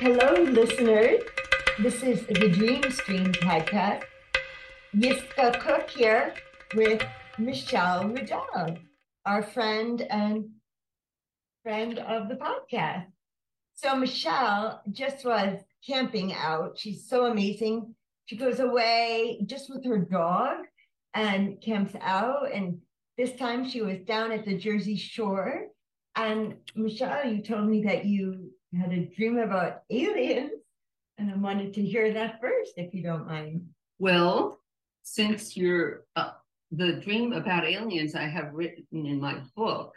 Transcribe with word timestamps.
Hello, 0.00 0.32
listeners. 0.44 1.22
This 1.80 2.04
is 2.04 2.24
the 2.26 2.48
Dream 2.48 2.88
Stream 2.88 3.32
podcast. 3.32 4.04
Yiskah 4.94 5.56
Koock 5.56 5.90
here 5.90 6.34
with 6.76 7.02
Michele 7.36 8.06
Riddell, 8.06 8.78
our 9.26 9.42
friend 9.42 10.02
and 10.02 10.50
friend 11.64 11.98
of 11.98 12.28
the 12.28 12.36
podcast. 12.36 13.06
So 13.74 13.96
Michele 13.96 14.80
just 14.92 15.24
was 15.24 15.58
camping 15.84 16.32
out. 16.32 16.78
She's 16.78 17.08
so 17.08 17.26
amazing. 17.26 17.92
She 18.26 18.36
goes 18.36 18.60
away 18.60 19.40
just 19.46 19.68
with 19.68 19.84
her 19.84 19.98
dog 19.98 20.58
and 21.14 21.60
camps 21.60 21.96
out. 22.00 22.52
And 22.54 22.78
this 23.16 23.32
time 23.34 23.68
she 23.68 23.82
was 23.82 23.98
down 24.06 24.30
at 24.30 24.44
the 24.44 24.56
Jersey 24.56 24.96
Shore. 24.96 25.66
And 26.14 26.54
Michele, 26.76 27.32
you 27.32 27.42
told 27.42 27.68
me 27.68 27.82
that 27.82 28.04
you 28.04 28.52
had 28.76 28.92
a 28.92 29.06
dream 29.06 29.38
about 29.38 29.82
aliens. 29.90 30.52
And 31.16 31.30
I 31.30 31.36
wanted 31.36 31.74
to 31.74 31.82
hear 31.82 32.12
that 32.12 32.40
first, 32.40 32.72
if 32.76 32.94
you 32.94 33.02
don't 33.02 33.26
mind. 33.26 33.66
Well, 33.98 34.60
since 35.02 35.56
you're 35.56 36.04
uh, 36.14 36.32
the 36.70 36.92
dream 36.92 37.32
about 37.32 37.64
aliens, 37.64 38.14
I 38.14 38.28
have 38.28 38.52
written 38.52 38.84
in 38.92 39.20
my 39.20 39.40
book. 39.56 39.94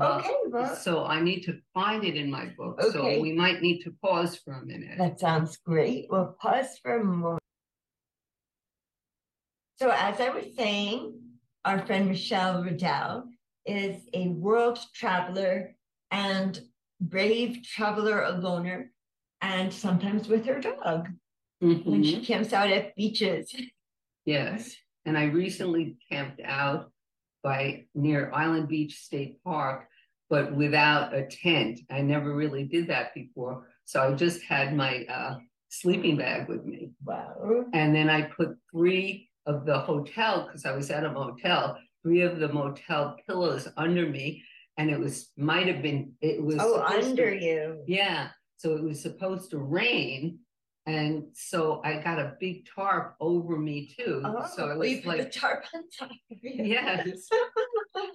Uh, 0.00 0.18
Okay, 0.24 0.34
well, 0.46 0.74
So 0.76 1.04
I 1.04 1.20
need 1.20 1.40
to 1.42 1.58
find 1.74 2.04
it 2.04 2.16
in 2.16 2.30
my 2.30 2.46
book. 2.56 2.80
Okay. 2.82 2.92
So 2.92 3.20
we 3.20 3.32
might 3.32 3.60
need 3.60 3.82
to 3.82 3.94
pause 4.02 4.36
for 4.36 4.54
a 4.54 4.64
minute. 4.64 4.96
that 4.96 5.20
sounds 5.20 5.58
great. 5.58 6.06
We'll 6.08 6.34
pause 6.40 6.78
for 6.82 7.00
a 7.00 7.04
moment. 7.04 7.40
So, 9.78 9.90
as 9.90 10.20
I 10.20 10.28
was 10.30 10.44
saying, 10.56 11.18
our 11.64 11.84
friend 11.86 12.08
Michele 12.08 12.62
Riddell 12.62 13.24
is 13.66 13.96
a 14.14 14.28
world 14.28 14.78
traveler 14.94 15.74
and 16.10 16.60
brave 17.00 17.62
traveler 17.62 18.22
aloner, 18.22 18.88
and 19.40 19.72
sometimes 19.72 20.28
with 20.28 20.44
her 20.46 20.60
dog 20.60 21.08
when 21.60 21.80
Mhm. 21.82 22.04
she 22.04 22.24
camps 22.24 22.52
out 22.52 22.70
at 22.70 22.94
beaches. 22.94 23.54
Yes, 24.24 24.76
and 25.04 25.16
I 25.16 25.24
recently 25.24 25.96
camped 26.10 26.40
out 26.42 26.92
by 27.42 27.86
near 27.94 28.30
Island 28.32 28.68
Beach 28.68 28.96
State 28.96 29.42
Park, 29.42 29.88
but 30.28 30.54
without 30.54 31.14
a 31.14 31.26
tent. 31.26 31.80
I 31.90 32.02
never 32.02 32.34
really 32.34 32.64
did 32.64 32.86
that 32.88 33.14
before. 33.14 33.68
So 33.86 34.02
I 34.02 34.14
just 34.14 34.42
had 34.42 34.76
my 34.76 35.04
uh, 35.06 35.38
sleeping 35.68 36.16
bag 36.16 36.48
with 36.48 36.64
me. 36.64 36.90
Wow. 37.04 37.64
And 37.72 37.94
then 37.94 38.10
I 38.10 38.22
put 38.22 38.56
three 38.70 39.30
of 39.46 39.64
the 39.64 39.78
hotel, 39.78 40.46
because 40.46 40.66
I 40.66 40.72
was 40.76 40.90
at 40.90 41.04
a 41.04 41.10
motel, 41.12 41.78
three 42.02 42.20
of 42.20 42.38
the 42.38 42.52
motel 42.52 43.16
pillows 43.26 43.68
under 43.76 44.08
me. 44.08 44.44
And 44.80 44.90
it 44.90 44.98
was, 44.98 45.30
might 45.36 45.66
have 45.66 45.82
been, 45.82 46.12
it 46.22 46.42
was. 46.42 46.56
Oh, 46.58 46.76
supposed 46.76 47.02
to- 47.02 47.10
under 47.10 47.34
you. 47.34 47.82
Yeah, 47.86 48.28
so 48.56 48.74
it 48.76 48.82
was 48.82 49.00
supposed 49.02 49.50
to 49.50 49.58
rain. 49.58 50.38
And 50.86 51.24
so 51.34 51.82
I 51.84 51.98
got 52.00 52.18
a 52.18 52.32
big 52.40 52.66
tarp 52.74 53.14
over 53.20 53.58
me 53.58 53.94
too. 53.94 54.22
Oh, 54.24 54.46
So 54.56 54.70
it 54.70 54.74
you 54.88 54.96
was 54.96 55.04
put 55.04 55.16
the 55.18 55.22
like, 55.24 55.32
tarp 55.32 55.64
on 55.74 55.82
top 55.96 56.10
of 56.30 56.38
you. 56.42 56.64
yes. 56.64 57.28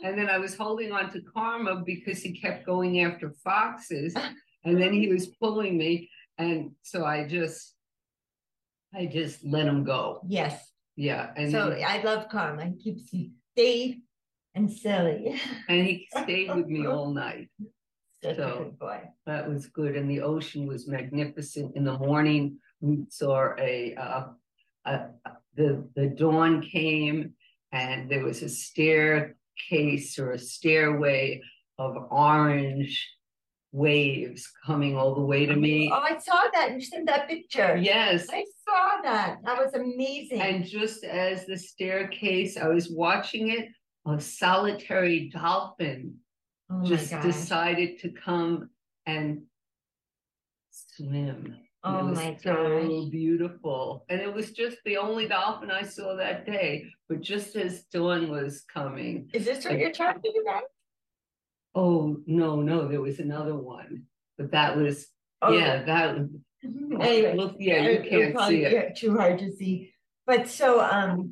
And 0.03 0.17
then 0.17 0.27
I 0.29 0.39
was 0.39 0.55
holding 0.57 0.91
on 0.91 1.11
to 1.13 1.21
Karma 1.21 1.83
because 1.85 2.21
he 2.23 2.31
kept 2.39 2.65
going 2.65 3.01
after 3.01 3.33
foxes. 3.43 4.15
And 4.67 4.81
then 4.81 4.93
he 4.93 5.07
was 5.09 5.27
pulling 5.27 5.77
me. 5.77 6.09
And 6.39 6.71
so 6.81 7.05
I 7.05 7.27
just, 7.27 7.75
I 8.95 9.05
just 9.05 9.45
let 9.45 9.67
him 9.67 9.83
go. 9.83 10.21
yes. 10.27 10.59
Yeah. 10.95 11.29
And 11.37 11.51
So 11.51 11.69
then, 11.69 11.83
I 11.87 12.01
love 12.01 12.29
Karma. 12.29 12.65
He 12.65 12.75
keeps 12.83 13.13
you 13.13 13.29
safe 13.55 13.97
and 14.55 14.71
silly. 14.71 15.39
and 15.69 15.85
he 15.85 16.07
stayed 16.09 16.53
with 16.53 16.67
me 16.67 16.87
all 16.87 17.13
night. 17.13 17.49
Such 18.23 18.37
a 18.37 18.41
So- 18.41 18.57
good 18.59 18.79
boy. 18.79 19.01
That 19.25 19.47
was 19.47 19.67
good. 19.67 19.95
And 19.95 20.09
the 20.09 20.21
ocean 20.21 20.65
was 20.65 20.87
magnificent. 20.87 21.75
In 21.75 21.83
the 21.83 21.97
morning, 21.97 22.57
we 22.81 23.05
saw 23.09 23.49
a, 23.59 23.93
uh, 23.95 24.27
a, 24.85 24.99
the, 25.55 25.87
the 25.95 26.07
dawn 26.07 26.61
came 26.61 27.33
and 27.71 28.09
there 28.09 28.23
was 28.23 28.41
a 28.41 28.49
staircase 28.49 30.17
or 30.19 30.31
a 30.31 30.39
stairway 30.39 31.41
of 31.77 31.95
orange 32.09 33.11
waves 33.71 34.49
coming 34.65 34.95
all 34.95 35.13
the 35.15 35.21
way 35.21 35.45
to 35.45 35.55
me. 35.55 35.89
Oh, 35.91 35.95
I 35.95 36.17
saw 36.17 36.43
that. 36.53 36.71
You 36.73 36.79
sent 36.81 37.07
that 37.07 37.27
picture. 37.27 37.75
Yes. 37.75 38.27
I 38.31 38.45
saw 38.65 39.01
that. 39.03 39.39
That 39.43 39.57
was 39.57 39.73
amazing. 39.73 40.39
And 40.39 40.65
just 40.65 41.03
as 41.03 41.45
the 41.45 41.57
staircase, 41.57 42.55
I 42.57 42.67
was 42.69 42.89
watching 42.89 43.49
it, 43.49 43.67
a 44.05 44.19
solitary 44.21 45.29
dolphin 45.29 46.15
oh 46.69 46.83
just 46.85 47.11
decided 47.21 47.99
to 47.99 48.09
come 48.09 48.69
and 49.05 49.43
swim. 50.71 51.55
And 51.83 51.95
Oh 51.97 51.99
it 51.99 52.09
was 52.09 52.17
my 52.17 52.37
so 52.41 52.79
gosh. 53.03 53.11
beautiful. 53.11 54.05
And 54.09 54.19
it 54.19 54.33
was 54.33 54.51
just 54.51 54.77
the 54.85 54.97
only 54.97 55.27
dolphin 55.27 55.69
I 55.69 55.83
saw 55.83 56.15
that 56.15 56.45
day. 56.45 56.85
But 57.07 57.21
just 57.21 57.55
as 57.55 57.83
dawn 57.83 58.29
was 58.31 58.63
coming, 58.73 59.29
Is 59.33 59.45
this 59.45 59.65
what 59.65 59.77
you're 59.77 59.91
talking 59.91 60.33
about? 60.41 60.63
oh 61.75 62.17
no, 62.25 62.61
no, 62.61 62.87
there 62.87 63.01
was 63.01 63.19
another 63.19 63.55
one. 63.55 64.03
But 64.37 64.51
that 64.51 64.75
was 64.77 65.07
Oh, 65.41 65.51
yeah, 65.53 65.83
that 65.83 66.17
was 66.17 66.27
Anyway. 66.63 67.35
look, 67.35 67.57
yeah, 67.59 67.87
you 67.87 68.09
can't 68.09 68.33
probably 68.33 68.63
see 68.63 68.65
it. 68.65 68.95
Too 68.95 69.15
hard 69.15 69.37
to 69.39 69.51
see. 69.55 69.91
But 70.25 70.47
so, 70.47 70.81
um, 70.81 71.29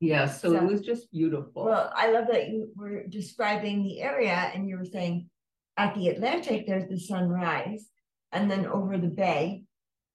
Yeah, 0.00 0.26
so 0.28 0.54
it 0.54 0.62
was 0.62 0.80
just 0.82 1.10
beautiful. 1.10 1.64
well, 1.64 1.92
I 1.94 2.10
love 2.12 2.26
that 2.30 2.48
you 2.50 2.70
were 2.76 3.04
describing 3.08 3.82
the 3.82 4.00
area 4.00 4.50
and 4.54 4.68
you 4.68 4.76
were 4.78 4.84
saying 4.84 5.28
at 5.76 5.94
the 5.94 6.08
Atlantic, 6.08 6.66
there's 6.66 6.88
the 6.88 6.98
sunrise. 7.00 7.88
And 8.30 8.50
then 8.50 8.66
over 8.66 8.98
the 8.98 9.08
bay, 9.08 9.64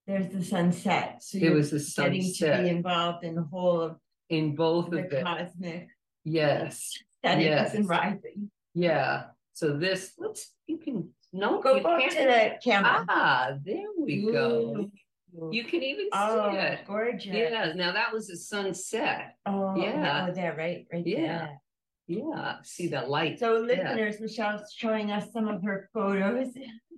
there's 0.08 0.30
the 0.32 0.44
sunset. 0.44 1.22
So 1.24 1.38
It 1.38 1.50
was 1.50 1.72
the 1.72 1.80
getting 2.02 2.34
to 2.36 2.62
be 2.62 2.70
involved 2.70 3.24
in 3.26 3.36
the 3.36 3.44
whole 3.44 3.82
of 3.82 3.98
in 4.30 4.56
both 4.56 4.90
the 4.90 5.04
of 5.04 5.10
them. 5.10 5.26
cosmic 5.26 5.88
Yes. 6.24 6.92
settings 7.22 7.46
Yes. 7.46 7.74
and 7.74 7.90
rising. 7.90 8.52
Yeah. 8.74 9.26
So 9.54 9.78
this 9.78 10.14
let's 10.18 10.54
you 10.68 10.78
can 10.78 11.10
no 11.34 11.62
Go 11.62 11.76
you 11.78 11.84
back 11.84 12.10
to 12.12 12.16
the 12.16 12.52
camera. 12.64 13.06
ah 13.10 13.54
there 13.64 13.88
we 14.00 14.32
go. 14.32 14.78
Ooh. 14.78 14.92
You 15.52 15.64
can 15.64 15.82
even 15.84 16.08
Oh, 16.14 16.52
see 16.52 16.58
it. 16.58 16.80
gorgeous. 16.88 17.26
Yeah, 17.34 17.74
now 17.76 17.92
that 17.94 18.14
was 18.14 18.30
a 18.30 18.38
sunset. 18.38 19.36
Oh, 19.46 19.76
Yeah. 19.76 20.28
Oh, 20.30 20.34
there, 20.34 20.56
right, 20.56 20.86
right 20.92 21.06
Yeah. 21.06 21.38
there. 21.38 21.60
Yeah, 22.08 22.58
see 22.64 22.88
the 22.88 23.02
light. 23.02 23.40
So 23.40 23.54
Yeah. 23.66 23.76
listeners, 23.94 24.20
Michele's 24.20 24.72
showing 24.74 25.10
us 25.12 25.32
some 25.32 25.48
of 25.48 25.64
her 25.64 25.90
photos. 25.94 26.50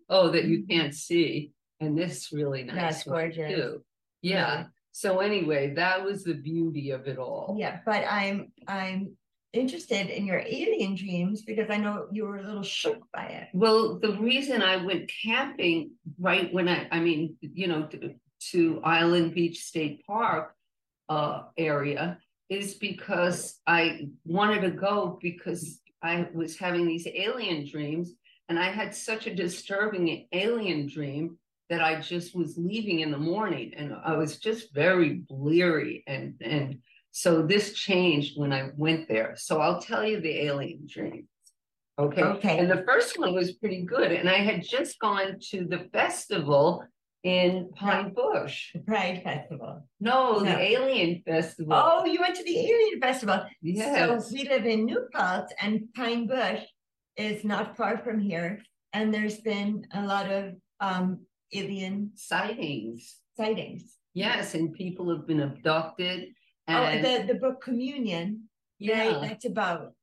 Oh, 0.10 0.30
that 0.32 0.46
you 0.46 0.66
can't 0.70 0.94
see. 0.94 1.52
And 1.80 1.98
this 1.98 2.32
really 2.32 2.64
nice. 2.64 2.76
That's 2.76 3.04
gorgeous. 3.04 3.54
Too. 3.54 3.84
Yeah. 4.22 4.56
Really. 4.58 4.68
So 4.92 5.20
anyway, 5.20 5.74
that 5.76 6.04
was 6.04 6.24
the 6.24 6.34
beauty 6.34 6.92
of 6.92 7.08
it 7.08 7.18
all. 7.18 7.56
Yeah, 7.60 7.80
but 7.86 8.06
I'm 8.10 8.52
I'm 8.68 9.18
interested 9.52 10.08
in 10.08 10.26
your 10.26 10.40
alien 10.40 10.96
dreams 10.96 11.42
because 11.44 11.70
I 11.70 11.78
know 11.78 12.08
you 12.12 12.26
were 12.26 12.38
a 12.38 12.44
little 12.44 12.64
shook 12.64 13.00
by 13.14 13.26
it. 13.28 13.48
Well, 13.54 14.00
the 14.00 14.14
reason 14.14 14.62
I 14.62 14.78
went 14.84 15.10
camping 15.24 15.92
right 16.20 16.52
when 16.54 16.68
I, 16.68 16.88
I 16.92 17.00
mean, 17.00 17.36
you 17.42 17.68
know, 17.68 17.88
to, 18.52 18.82
Island 18.84 19.34
Beach 19.34 19.60
State 19.60 20.06
Park 20.06 20.56
uh, 21.10 21.44
area 21.58 22.18
is 22.50 22.76
because 22.76 23.60
I 23.66 24.10
wanted 24.26 24.62
to 24.62 24.72
go 24.72 25.20
because 25.22 25.82
I 26.02 26.28
was 26.34 26.58
having 26.58 26.86
these 26.86 27.08
alien 27.08 27.68
dreams 27.68 28.14
and 28.50 28.60
I 28.60 28.70
had 28.70 28.94
such 28.94 29.26
a 29.26 29.36
disturbing 29.36 30.28
alien 30.32 30.88
dream 30.88 31.38
that 31.70 31.82
I 31.82 32.00
just 32.00 32.36
was 32.36 32.58
leaving 32.58 33.00
in 33.00 33.10
the 33.10 33.18
morning 33.18 33.74
and 33.76 33.96
I 34.04 34.16
was 34.16 34.38
just 34.38 34.74
very 34.74 35.24
bleary 35.28 36.04
and 36.06 36.36
and 36.42 36.80
so 37.12 37.42
this 37.42 37.74
changed 37.74 38.38
when 38.38 38.52
I 38.52 38.72
went 38.76 39.08
there. 39.08 39.36
So 39.38 39.62
I'll 39.62 39.80
tell 39.80 40.06
you 40.06 40.20
the 40.20 40.44
alien 40.44 40.86
dream. 40.86 41.28
Okay. 41.98 42.22
Okay. 42.22 42.60
And 42.60 42.70
the 42.70 42.84
first 42.86 43.18
one 43.18 43.34
was 43.34 43.54
pretty 43.54 43.84
good. 43.84 44.12
And 44.12 44.30
I 44.30 44.40
had 44.40 44.62
just 44.62 45.00
gone 45.00 45.38
to 45.52 45.66
the 45.66 45.88
festival 45.94 46.84
in 47.26 47.72
Pine 47.76 48.14
Bush. 48.14 48.76
Pride 48.86 49.22
Festival. 49.24 49.82
No, 50.00 50.40
the 50.40 50.46
No. 50.54 50.58
Alien 50.60 51.24
Festival. 51.26 51.74
Oh, 51.76 52.06
you 52.06 52.22
went 52.22 52.36
to 52.36 52.44
the 52.44 52.58
Alien 52.60 53.02
Festival. 53.02 53.44
yes. 53.64 54.28
So 54.30 54.34
we 54.34 54.48
live 54.48 54.66
in 54.68 54.86
New 54.86 55.02
Paltz 55.12 55.52
and 55.60 55.92
Pine 55.96 56.28
Bush 56.28 56.62
is 57.18 57.44
not 57.44 57.76
far 57.76 57.98
from 57.98 58.20
here. 58.20 58.62
And 58.94 59.12
there's 59.12 59.40
been 59.42 59.86
a 59.92 60.04
lot 60.06 60.30
of 60.32 60.54
um 60.80 61.26
alien 61.52 62.12
Sightings. 62.16 63.02
sightings. 63.36 63.84
Yes. 64.14 64.54
And 64.54 64.72
people 64.74 65.10
have 65.14 65.26
been 65.26 65.42
abducted. 65.42 66.30
Oh, 66.68 66.92
the, 67.02 67.26
the 67.28 67.36
book 67.36 67.62
Communion, 67.62 68.26
right? 68.82 68.90
yeah, 69.12 69.20
That's 69.22 69.46
about 69.46 69.94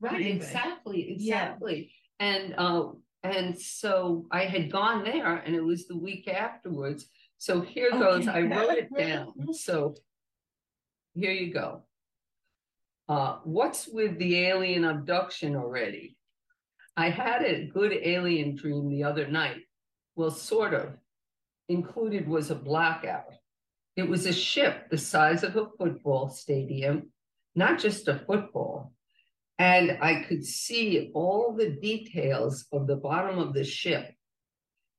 right. 0.00 0.26
Exactly. 0.26 1.00
Yeah. 1.18 1.52
Exactly. 1.52 1.92
And 2.18 2.54
uh, 2.58 2.84
and 3.22 3.58
so 3.58 4.26
I 4.30 4.44
had 4.44 4.70
gone 4.72 5.04
there 5.04 5.36
and 5.36 5.54
it 5.54 5.64
was 5.64 5.86
the 5.86 5.96
week 5.96 6.28
afterwards. 6.28 7.06
So 7.38 7.60
here 7.60 7.90
goes, 7.90 8.28
I 8.28 8.42
wrote 8.42 8.78
it 8.78 8.88
down. 8.96 9.54
So 9.54 9.94
here 11.14 11.32
you 11.32 11.52
go. 11.52 11.82
Uh, 13.08 13.38
what's 13.44 13.88
with 13.88 14.18
the 14.18 14.46
alien 14.46 14.84
abduction 14.84 15.56
already? 15.56 16.16
I 16.96 17.10
had 17.10 17.42
a 17.42 17.66
good 17.66 17.92
alien 17.92 18.54
dream 18.54 18.88
the 18.88 19.04
other 19.04 19.26
night. 19.26 19.62
Well, 20.14 20.30
sort 20.30 20.74
of. 20.74 20.94
included 21.68 22.28
was 22.28 22.50
a 22.50 22.54
blackout. 22.54 23.32
It 23.96 24.08
was 24.08 24.26
a 24.26 24.32
ship 24.32 24.90
the 24.90 24.98
size 24.98 25.42
of 25.42 25.56
a 25.56 25.68
football 25.78 26.28
stadium, 26.28 27.10
not 27.54 27.78
just 27.78 28.08
a 28.08 28.18
football. 28.26 28.92
And 29.58 29.98
I 30.00 30.22
could 30.22 30.44
see 30.44 31.10
all 31.14 31.54
the 31.56 31.70
details 31.70 32.66
of 32.72 32.86
the 32.86 32.96
bottom 32.96 33.38
of 33.38 33.54
the 33.54 33.64
ship. 33.64 34.12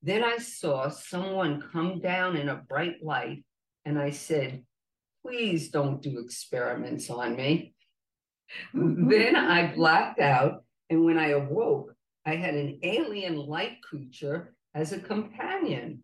Then 0.01 0.23
I 0.23 0.37
saw 0.37 0.89
someone 0.89 1.63
come 1.71 1.99
down 1.99 2.35
in 2.35 2.49
a 2.49 2.55
bright 2.55 3.03
light, 3.03 3.43
and 3.85 3.97
I 3.97 4.11
said, 4.11 4.63
Please 5.25 5.69
don't 5.69 6.01
do 6.01 6.19
experiments 6.19 7.09
on 7.09 7.35
me. 7.35 7.73
Mm-hmm. 8.75 9.09
then 9.09 9.35
I 9.35 9.73
blacked 9.73 10.19
out, 10.19 10.63
and 10.89 11.05
when 11.05 11.17
I 11.17 11.29
awoke, 11.29 11.95
I 12.25 12.35
had 12.35 12.53
an 12.53 12.79
alien 12.83 13.35
light 13.35 13.81
creature 13.81 14.53
as 14.75 14.91
a 14.91 14.99
companion 14.99 16.03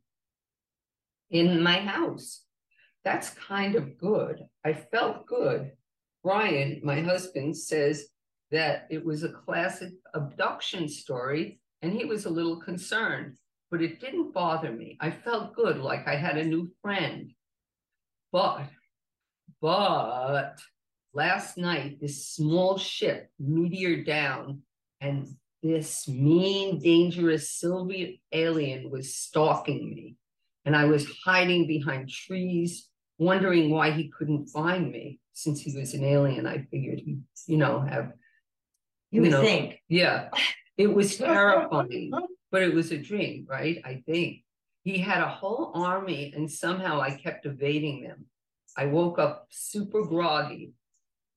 in 1.29 1.61
my 1.61 1.79
house. 1.79 2.43
That's 3.03 3.29
kind 3.31 3.75
of 3.75 3.97
good. 3.97 4.43
I 4.65 4.73
felt 4.73 5.25
good. 5.25 5.71
Brian, 6.23 6.81
my 6.83 7.01
husband, 7.01 7.57
says 7.57 8.07
that 8.51 8.87
it 8.89 9.03
was 9.03 9.23
a 9.23 9.29
classic 9.29 9.93
abduction 10.13 10.87
story, 10.87 11.59
and 11.81 11.93
he 11.93 12.05
was 12.05 12.25
a 12.25 12.29
little 12.29 12.57
concerned, 12.57 13.37
but 13.71 13.81
it 13.81 13.99
didn't 13.99 14.33
bother 14.33 14.71
me. 14.71 14.97
I 14.99 15.11
felt 15.11 15.55
good, 15.55 15.77
like 15.77 16.07
I 16.07 16.15
had 16.15 16.37
a 16.37 16.45
new 16.45 16.71
friend. 16.81 17.31
But, 18.31 18.65
but 19.61 20.59
last 21.13 21.57
night, 21.57 21.99
this 22.01 22.27
small 22.27 22.77
ship 22.77 23.29
meteored 23.41 24.05
down, 24.05 24.61
and 25.01 25.27
this 25.61 26.07
mean, 26.07 26.79
dangerous 26.79 27.51
Soviet 27.51 28.19
alien 28.31 28.89
was 28.89 29.15
stalking 29.15 29.89
me. 29.89 30.15
And 30.65 30.75
I 30.75 30.85
was 30.85 31.07
hiding 31.23 31.67
behind 31.67 32.09
trees, 32.09 32.89
wondering 33.17 33.69
why 33.69 33.91
he 33.91 34.09
couldn't 34.09 34.47
find 34.47 34.91
me. 34.91 35.19
Since 35.33 35.61
he 35.61 35.77
was 35.77 35.93
an 35.93 36.03
alien, 36.03 36.45
I 36.45 36.67
figured 36.69 36.99
he'd, 36.99 37.21
you 37.47 37.57
know, 37.57 37.79
have 37.79 38.11
You 39.11 39.21
would 39.23 39.31
think. 39.31 39.81
yeah, 39.87 40.29
it 40.77 40.93
was 40.93 41.17
terrifying, 41.17 42.11
but 42.51 42.61
it 42.61 42.73
was 42.73 42.91
a 42.91 42.97
dream, 42.97 43.45
right? 43.49 43.81
I 43.83 44.03
think 44.05 44.43
he 44.83 44.99
had 44.99 45.21
a 45.21 45.29
whole 45.29 45.71
army, 45.75 46.33
and 46.35 46.49
somehow 46.49 47.01
I 47.01 47.11
kept 47.11 47.45
evading 47.45 48.03
them. 48.03 48.25
I 48.77 48.85
woke 48.85 49.19
up 49.19 49.47
super 49.49 50.03
groggy 50.05 50.73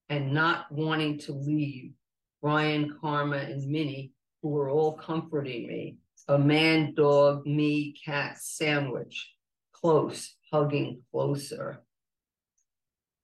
and 0.09 0.33
not 0.33 0.71
wanting 0.71 1.19
to 1.21 1.33
leave 1.33 1.93
Brian, 2.43 2.97
Karma, 3.01 3.39
and 3.39 3.67
Minnie, 3.71 4.13
who 4.43 4.51
were 4.51 4.69
all 4.69 4.93
comforting 4.93 5.67
me. 5.67 5.97
A 6.29 6.39
man, 6.39 6.95
dog, 6.95 7.47
me, 7.47 7.95
cat 8.05 8.39
sandwich, 8.39 9.33
close, 9.73 10.37
hugging 10.53 11.03
closer. 11.11 11.83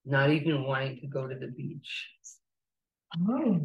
Not 0.04 0.30
even 0.30 0.64
wanting 0.64 1.00
to 1.00 1.06
go 1.06 1.26
to 1.26 1.34
the 1.34 1.48
beach. 1.48 2.10
Oh. 3.28 3.60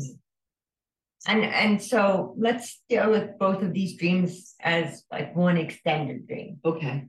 And 1.28 1.44
and 1.44 1.82
so 1.82 2.34
let's 2.38 2.82
deal 2.90 3.10
with 3.10 3.38
both 3.40 3.62
of 3.62 3.74
these 3.74 3.98
dreams 3.98 4.56
as 4.60 5.04
like 5.12 5.36
one 5.36 5.58
extended 5.58 6.28
dream. 6.28 6.60
Okay. 6.66 7.08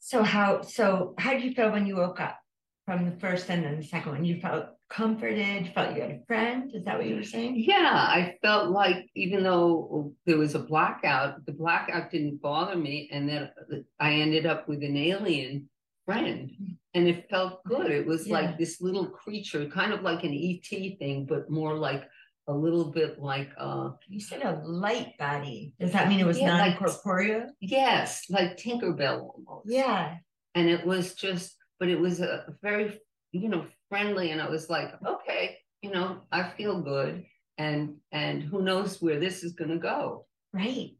So 0.00 0.22
how 0.22 0.62
so 0.62 1.14
how 1.18 1.32
did 1.32 1.44
you 1.44 1.54
feel 1.54 1.70
when 1.70 1.86
you 1.86 1.96
woke 1.96 2.20
up 2.20 2.38
from 2.86 3.04
the 3.08 3.16
first 3.16 3.48
and 3.50 3.64
then 3.64 3.76
the 3.76 3.86
second 3.86 4.12
one? 4.12 4.24
You 4.24 4.40
felt 4.40 4.66
comforted, 4.90 5.72
felt 5.74 5.96
you 5.96 6.02
had 6.02 6.10
a 6.10 6.20
friend? 6.26 6.70
Is 6.74 6.84
that 6.84 6.98
what 6.98 7.06
you 7.06 7.16
were 7.16 7.22
saying? 7.22 7.54
Yeah, 7.56 7.92
I 7.94 8.36
felt 8.42 8.70
like 8.70 9.08
even 9.14 9.42
though 9.42 10.12
there 10.26 10.36
was 10.36 10.54
a 10.54 10.58
blackout, 10.58 11.44
the 11.46 11.52
blackout 11.52 12.10
didn't 12.10 12.42
bother 12.42 12.76
me, 12.76 13.08
and 13.12 13.28
then 13.28 13.50
I 13.98 14.14
ended 14.14 14.44
up 14.44 14.68
with 14.68 14.82
an 14.82 14.96
alien 14.96 15.68
friend, 16.04 16.50
mm-hmm. 16.50 16.72
and 16.94 17.08
it 17.08 17.28
felt 17.30 17.64
good. 17.64 17.90
It 17.90 18.06
was 18.06 18.26
Yeah. 18.26 18.34
like 18.34 18.58
this 18.58 18.80
little 18.80 19.06
creature, 19.06 19.66
kind 19.66 19.92
of 19.92 20.02
like 20.02 20.22
an 20.24 20.34
ET 20.34 20.98
thing, 20.98 21.26
but 21.26 21.50
more 21.50 21.74
like 21.74 22.04
a 22.46 22.52
little 22.52 22.90
bit 22.90 23.18
like 23.18 23.50
uh 23.58 23.90
You 24.08 24.20
said 24.20 24.42
a 24.42 24.60
light 24.64 25.16
body. 25.18 25.74
Does 25.80 25.92
that 25.92 26.08
mean 26.08 26.20
it 26.20 26.26
was 26.26 26.38
Yeah, 26.38 26.56
like- 26.58 26.80
non-corporeal? 26.80 27.46
yes, 27.60 28.24
like 28.28 28.56
Tinkerbell 28.56 29.30
almost. 29.34 29.66
Yeah. 29.70 30.16
and 30.54 30.68
it 30.68 30.84
was 30.86 31.14
just 31.14 31.56
but 31.80 31.88
it 31.88 31.98
was 31.98 32.20
a 32.20 32.44
very 32.62 33.00
you 33.32 33.48
know 33.48 33.66
friendly 33.88 34.30
and 34.30 34.40
i 34.40 34.48
was 34.48 34.70
like 34.70 34.90
okay 35.04 35.58
you 35.82 35.90
know 35.90 36.20
i 36.30 36.40
feel 36.56 36.80
good 36.80 37.24
and 37.58 37.96
and 38.12 38.42
who 38.42 38.62
knows 38.62 39.02
where 39.02 39.18
this 39.18 39.42
is 39.42 39.52
going 39.54 39.70
to 39.70 39.78
go 39.78 40.26
Right. 40.52 40.90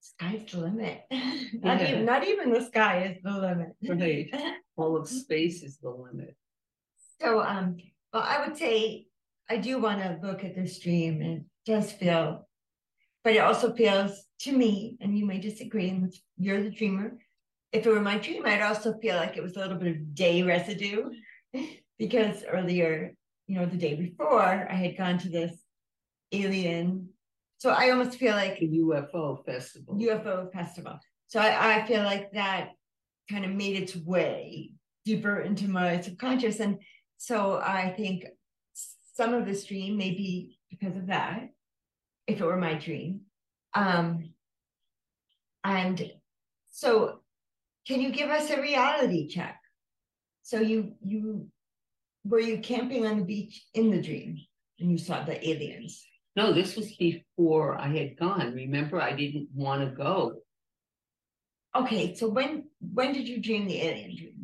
Sky's 0.00 0.44
the 0.50 0.60
limit. 0.60 1.02
Not 1.10 1.80
Yeah. 1.80 1.88
even 1.90 2.04
not 2.06 2.26
even 2.26 2.52
the 2.52 2.64
sky 2.64 2.94
is 3.08 3.16
the 3.22 3.34
limit. 3.46 3.72
right 3.86 4.30
all 4.76 4.96
of 4.96 5.06
space 5.08 5.62
is 5.62 5.76
the 5.78 5.90
limit 5.90 6.34
So 7.20 7.42
um 7.42 7.76
well 8.12 8.22
I 8.22 8.46
would 8.46 8.56
say 8.56 9.07
I 9.50 9.56
do 9.56 9.78
want 9.78 10.00
to 10.00 10.18
look 10.22 10.44
at 10.44 10.54
this 10.54 10.78
dream 10.78 11.20
and 11.20 11.38
it 11.38 11.44
does 11.64 11.90
feel 11.92 12.48
but 13.24 13.34
it 13.34 13.40
also 13.40 13.74
feels 13.74 14.24
to 14.40 14.52
me, 14.56 14.96
and 15.00 15.18
you 15.18 15.26
may 15.26 15.38
disagree, 15.38 15.90
and 15.90 16.10
you're 16.38 16.62
the 16.62 16.70
dreamer. 16.70 17.18
If 17.72 17.86
it 17.86 17.90
were 17.90 18.00
my 18.00 18.16
dream, 18.16 18.46
I'd 18.46 18.62
also 18.62 18.96
feel 19.02 19.16
like 19.16 19.36
it 19.36 19.42
was 19.42 19.56
a 19.56 19.58
little 19.58 19.76
bit 19.76 19.94
of 19.94 20.14
day 20.14 20.42
residue 20.42 21.10
because 21.98 22.44
earlier, 22.50 23.14
you 23.46 23.56
know, 23.56 23.66
the 23.66 23.76
day 23.76 23.96
before, 23.96 24.40
I 24.40 24.74
had 24.74 24.96
gone 24.96 25.18
to 25.18 25.28
this 25.28 25.52
alien. 26.32 27.10
So 27.58 27.68
I 27.68 27.90
almost 27.90 28.18
feel 28.18 28.34
like 28.34 28.62
a 28.62 28.66
ufo 28.66 29.44
festival 29.44 29.96
UFO 29.96 30.50
festival. 30.50 30.98
So 31.26 31.40
I, 31.40 31.82
I 31.82 31.86
feel 31.86 32.04
like 32.04 32.32
that 32.32 32.70
kind 33.30 33.44
of 33.44 33.50
made 33.50 33.76
its 33.76 33.94
way 33.94 34.72
deeper 35.04 35.40
into 35.40 35.68
my 35.68 36.00
subconscious. 36.00 36.60
And 36.60 36.78
so 37.18 37.60
I 37.62 37.90
think 37.90 38.24
some 39.18 39.34
of 39.34 39.44
this 39.44 39.64
dream 39.64 39.96
may 39.96 40.12
be 40.12 40.56
because 40.70 40.96
of 40.96 41.08
that, 41.08 41.48
if 42.28 42.40
it 42.40 42.44
were 42.44 42.56
my 42.56 42.74
dream. 42.74 43.22
Um, 43.74 44.30
and 45.64 46.12
so 46.70 47.20
can 47.84 48.00
you 48.00 48.12
give 48.12 48.30
us 48.30 48.48
a 48.50 48.62
reality 48.62 49.26
check? 49.26 49.56
So 50.42 50.60
you 50.60 50.92
you 51.02 51.48
were 52.24 52.38
you 52.50 52.58
camping 52.58 53.06
on 53.06 53.18
the 53.18 53.24
beach 53.24 53.66
in 53.74 53.90
the 53.90 54.00
dream 54.00 54.38
and 54.78 54.90
you 54.92 54.98
saw 54.98 55.24
the 55.24 55.36
aliens? 55.48 56.04
no 56.36 56.52
this 56.52 56.76
was 56.76 56.92
before 56.96 57.66
i 57.86 57.88
had 57.98 58.16
gone 58.24 58.54
remember 58.54 59.00
i 59.00 59.12
didn't 59.22 59.48
want 59.54 59.80
to 59.82 59.90
go 60.06 60.16
Okay, 61.74 62.14
so 62.14 62.28
when 62.28 62.50
when 62.98 63.12
did 63.12 63.26
you 63.28 63.38
dream 63.46 63.66
the 63.66 63.80
alien 63.88 64.12
dream? 64.18 64.38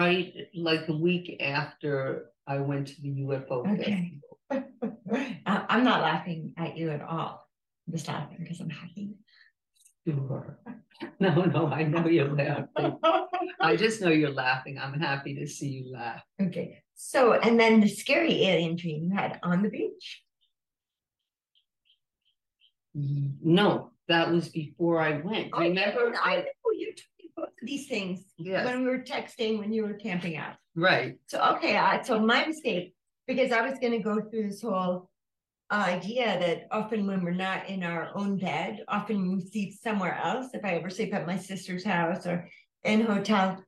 right 0.00 0.28
like 0.54 0.84
a 0.88 0.96
week 1.08 1.26
after 1.58 2.30
i 2.50 2.58
went 2.58 2.88
to 2.88 2.96
the 3.02 3.10
ufo 3.24 3.56
Okay. 3.72 3.94
festival 3.94 4.38
I- 4.50 5.40
uh, 5.52 5.62
I'm 5.72 5.84
not 5.90 6.00
laughing 6.02 6.52
at 6.56 6.76
you 6.76 6.90
at 6.90 7.02
all. 7.02 7.32
I'm 7.86 7.92
just 7.96 8.08
laughing 8.08 8.38
because 8.40 8.58
I'm 8.60 8.70
happy. 8.70 9.06
Sure. 10.06 10.58
no 11.20 11.30
no 11.56 11.62
i 11.78 11.82
know 11.84 12.06
you're 12.08 12.34
laughing 12.42 12.98
i 13.60 13.76
just 13.76 14.00
know 14.02 14.08
you're 14.20 14.36
laughing 14.46 14.74
i'm 14.78 14.98
happy 15.10 15.32
to 15.40 15.46
see 15.46 15.68
you 15.76 15.84
laugh 15.92 16.22
Okay, 16.46 16.68
so 16.94 17.34
and 17.34 17.58
then 17.60 17.80
the 17.80 17.88
scary 17.88 18.34
alien 18.50 18.74
dream 18.76 19.00
you 19.04 19.12
had 19.20 19.38
on 19.42 19.62
the 19.62 19.70
beach. 19.70 20.06
No, 22.94 23.92
that 24.08 24.30
was 24.32 24.48
before 24.48 25.00
I 25.00 25.12
went. 25.20 25.50
Oh, 25.52 25.60
I 25.60 25.68
Remember? 25.68 26.12
I 26.22 26.36
know 26.36 26.70
you 26.82 26.92
told 27.36 27.48
me 27.48 27.58
both 27.58 27.62
of 27.62 27.66
these 27.66 27.88
things 27.88 28.24
Yes, 28.38 28.64
when 28.64 28.82
we 28.82 28.88
were 28.90 28.98
texting 29.02 29.58
when 29.58 29.72
you 29.72 29.82
were 29.84 29.94
camping 29.94 30.36
out. 30.36 30.56
right. 30.74 31.18
So 31.26 31.40
okay, 31.56 31.76
I, 31.76 32.02
so 32.02 32.18
my 32.20 32.44
mistake 32.46 32.94
because 33.26 33.52
I 33.52 33.62
was 33.62 33.78
going 33.78 33.92
to 33.92 33.98
go 34.00 34.20
through 34.20 34.48
this 34.48 34.62
whole 34.62 35.08
idea 35.70 36.38
that 36.40 36.66
often 36.72 37.06
when 37.06 37.22
we're 37.22 37.30
not 37.30 37.68
in 37.68 37.84
our 37.84 38.10
own 38.16 38.36
bed, 38.38 38.84
often 38.88 39.36
we 39.36 39.40
sleep 39.40 39.74
somewhere 39.80 40.18
else. 40.22 40.48
If 40.52 40.64
I 40.64 40.74
ever 40.74 40.90
sleep 40.90 41.14
at 41.14 41.26
my 41.26 41.36
sister's 41.36 41.84
house 41.84 42.26
or 42.26 42.48
in 42.84 43.02
hotel, 43.02 43.62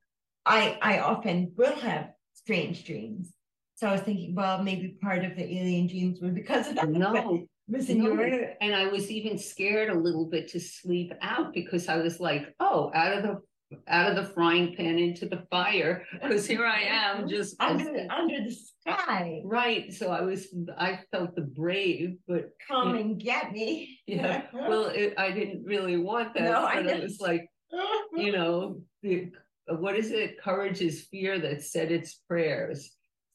I 0.45 0.79
I 0.83 0.99
often 0.99 1.53
will 1.57 1.77
have 1.77 2.11
strange 2.35 2.85
dreams. 2.85 3.33
So 3.77 3.89
I 3.89 3.93
was 3.93 4.01
thinking, 4.03 4.35
well, 4.35 4.63
maybe 4.63 4.97
part 5.03 5.25
of 5.25 5.37
the 5.37 5.43
alien 5.45 5.87
dreams 5.87 6.21
were 6.21 6.31
because 6.31 6.69
of 6.69 6.77
that. 6.77 6.89
No, 6.89 7.47
was 7.69 7.89
in 7.89 8.03
no. 8.03 8.13
your 8.13 8.55
and 8.61 8.75
I 8.75 8.87
was 8.89 9.11
even 9.11 9.39
scared 9.39 9.89
a 9.89 9.99
little 9.99 10.27
bit 10.27 10.49
to 10.49 10.61
sleep 10.61 11.13
out 11.23 11.53
because 11.55 11.89
I 11.89 11.97
was 11.97 12.21
like, 12.21 12.55
oh, 12.61 12.91
out 12.95 13.17
of 13.17 13.23
the 13.23 13.41
out 13.89 14.11
of 14.11 14.17
the 14.17 14.33
frying 14.33 14.75
pan 14.77 14.99
into 14.99 15.27
the 15.27 15.45
fire 15.51 16.05
because 16.13 16.47
here 16.47 16.65
I 16.67 16.83
am 16.83 17.29
just 17.37 17.57
under 17.61 17.85
the, 17.85 18.13
under 18.13 18.45
the 18.45 18.55
sky. 18.55 19.41
right. 19.45 19.93
So 19.93 20.09
I 20.11 20.23
was 20.23 20.49
I 20.79 21.01
felt 21.11 21.35
the 21.35 21.43
brave, 21.43 22.17
but 22.27 22.51
Come 22.69 22.95
and 22.97 23.21
get 23.21 23.53
me. 23.53 24.01
yeah, 24.07 24.45
well, 24.53 24.87
it, 24.87 25.15
I 25.19 25.31
didn't 25.31 25.65
really 25.65 25.97
want 25.97 26.35
that. 26.35 26.45
No, 26.45 26.65
I 26.65 26.81
it 26.81 27.03
was 27.03 27.21
like 27.21 27.49
you 28.17 28.33
know, 28.33 28.81
the, 29.03 29.31
what 29.69 29.97
is 29.97 30.11
it? 30.11 30.41
Courage 30.41 30.81
is 30.81 31.07
fear 31.11 31.39
that 31.39 31.63
said 31.63 31.91
its 31.91 32.21
prayers. 32.29 32.91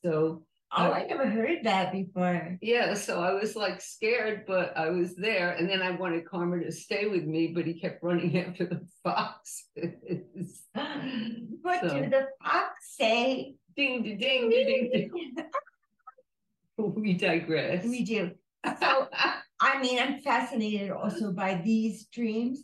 So 0.05 0.43
Oh, 0.75 0.91
I 0.91 1.05
never 1.05 1.25
heard 1.29 1.59
that 1.63 1.93
before. 1.93 2.57
Yeah, 2.61 2.93
so 2.93 3.21
I 3.21 3.33
was 3.33 3.55
like 3.55 3.79
scared, 3.79 4.43
but 4.45 4.75
I 4.75 4.89
was 4.89 5.15
there. 5.15 5.51
And 5.51 5.69
then 5.69 5.81
I 5.81 5.91
wanted 5.91 6.25
Karma 6.25 6.61
to 6.63 6.71
stay 6.71 7.07
with 7.07 7.23
me, 7.23 7.47
but 7.55 7.65
he 7.65 7.79
kept 7.79 8.03
running 8.03 8.37
after 8.45 8.65
the 8.65 8.81
foxes. 9.03 10.65
What 11.61 11.81
So- 11.81 11.99
did 12.01 12.11
the 12.11 12.27
fox 12.43 12.73
say? 12.97 13.55
Ding, 13.75 14.03
ding, 14.03 14.17
ding, 14.17 14.49
ding, 14.49 14.89
ding. 14.91 15.35
We 16.77 17.13
digress. 17.13 17.83
We 17.85 18.03
do. 18.03 18.31
So, 18.79 19.07
I 19.59 19.81
mean, 19.81 19.99
I'm 19.99 20.19
fascinated 20.19 20.91
also 20.91 21.31
by 21.31 21.61
these 21.63 22.05
dreams. 22.05 22.63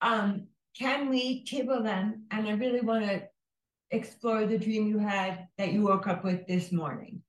Um, 0.00 0.46
can 0.78 1.08
we 1.08 1.44
table 1.44 1.82
them? 1.82 2.24
And 2.30 2.46
I 2.46 2.52
really 2.52 2.82
want 2.82 3.04
to 3.06 3.22
explore 3.90 4.46
the 4.46 4.58
dream 4.58 4.86
you 4.86 4.98
had 4.98 5.48
that 5.58 5.72
you 5.72 5.82
woke 5.82 6.06
up 6.06 6.22
with 6.22 6.46
this 6.46 6.70
morning. 6.70 7.22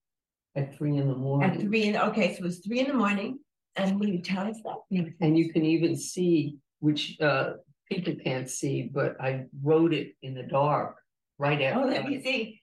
At 0.59 0.75
three 0.75 0.97
in 0.97 1.07
the 1.07 1.15
morning. 1.15 1.49
At 1.49 1.53
morning. 1.53 1.67
three, 1.69 1.83
in 1.83 1.95
okay, 1.95 2.33
so 2.33 2.39
it 2.39 2.43
was 2.43 2.59
three 2.59 2.79
in 2.79 2.87
the 2.87 2.93
morning, 2.93 3.39
and 3.75 3.99
will 3.99 4.07
you 4.09 4.21
tell 4.21 4.45
us 4.47 4.57
that? 4.65 4.77
And 5.21 5.37
you 5.37 5.51
can 5.53 5.63
even 5.65 5.95
see, 5.95 6.57
which 6.79 7.17
uh 7.21 7.53
people 7.89 8.13
can't 8.23 8.49
see, 8.49 8.83
but 8.83 9.19
I 9.21 9.45
wrote 9.63 9.93
it 9.93 10.15
in 10.21 10.33
the 10.35 10.43
dark 10.43 10.97
right 11.37 11.61
after. 11.61 11.81
Oh, 11.81 11.87
let 11.87 12.05
me 12.05 12.21
see. 12.21 12.61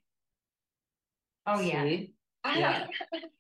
Oh, 1.47 1.61
yeah. 1.61 1.83
See? 1.85 2.13
Yeah. 2.45 2.87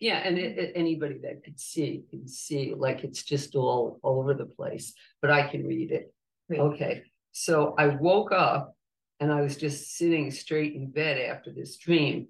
Yeah, 0.00 0.18
and 0.18 0.36
it, 0.38 0.58
it- 0.58 0.72
anybody 0.74 1.18
that 1.22 1.44
could 1.44 1.60
see 1.60 2.02
can 2.10 2.26
see, 2.26 2.74
like 2.76 3.04
it's 3.04 3.22
just 3.22 3.54
all 3.54 3.98
over 4.02 4.34
the 4.34 4.46
place, 4.46 4.94
but 5.22 5.30
I 5.30 5.46
can 5.48 5.66
read 5.66 5.90
it. 5.92 6.12
Great. 6.48 6.60
Okay, 6.60 7.02
so 7.32 7.74
I 7.78 7.88
woke 7.88 8.32
up 8.32 8.74
and 9.20 9.32
I 9.32 9.40
was 9.42 9.56
just 9.56 9.96
sitting 9.96 10.30
straight 10.30 10.74
in 10.74 10.90
bed 10.90 11.18
after 11.18 11.52
this 11.52 11.76
dream. 11.76 12.28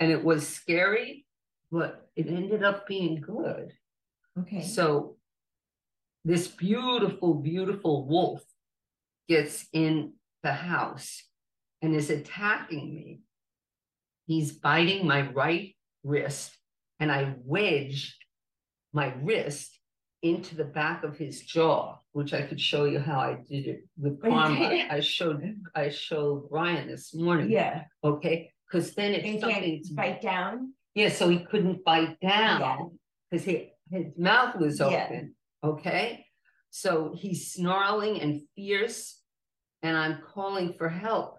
And 0.00 0.10
it 0.10 0.22
was 0.24 0.46
scary, 0.48 1.24
but 1.72 2.06
it 2.14 2.28
ended 2.28 2.62
up 2.62 2.86
being 2.86 3.20
good. 3.20 3.72
Okay. 4.38 4.62
So 4.62 5.16
this 6.24 6.46
beautiful, 6.46 7.34
beautiful 7.34 8.06
wolf 8.06 8.42
gets 9.28 9.66
in 9.72 10.12
the 10.42 10.52
house 10.52 11.22
and 11.80 11.94
is 11.94 12.10
attacking 12.10 12.94
me. 12.94 13.20
He's 14.26 14.52
biting 14.52 15.06
my 15.06 15.28
right 15.32 15.74
wrist, 16.04 16.56
and 17.00 17.10
I 17.10 17.34
wedge 17.44 18.16
my 18.92 19.12
wrist 19.22 19.78
into 20.22 20.54
the 20.54 20.64
back 20.64 21.02
of 21.02 21.16
his 21.16 21.40
jaw, 21.40 21.98
which 22.12 22.32
I 22.32 22.42
could 22.42 22.60
show 22.60 22.84
you 22.84 23.00
how 23.00 23.18
I 23.18 23.38
did 23.48 23.66
it 23.66 23.88
with 23.98 24.22
karma. 24.22 24.54
Okay. 24.54 24.88
I 24.88 25.00
showed 25.00 25.42
I 25.74 25.88
showed 25.88 26.50
Brian 26.50 26.86
this 26.86 27.14
morning. 27.14 27.50
Yeah, 27.50 27.84
Okay, 28.04 28.52
because 28.70 28.94
then 28.94 29.12
it's 29.14 29.40
something 29.40 29.82
to 29.82 29.94
bite 29.94 30.20
down. 30.20 30.74
Yeah, 30.94 31.08
so 31.08 31.28
he 31.28 31.40
couldn't 31.44 31.84
bite 31.84 32.20
down 32.20 32.98
because 33.30 33.44
he 33.44 33.70
his 33.90 34.06
mouth 34.16 34.56
was 34.56 34.80
Yeah. 34.80 34.86
open. 35.06 35.34
Okay. 35.62 36.26
So 36.70 37.12
he's 37.14 37.52
snarling 37.52 38.20
and 38.20 38.42
fierce, 38.56 39.20
and 39.82 39.96
I'm 39.96 40.22
calling 40.22 40.72
for 40.72 40.88
help. 40.88 41.38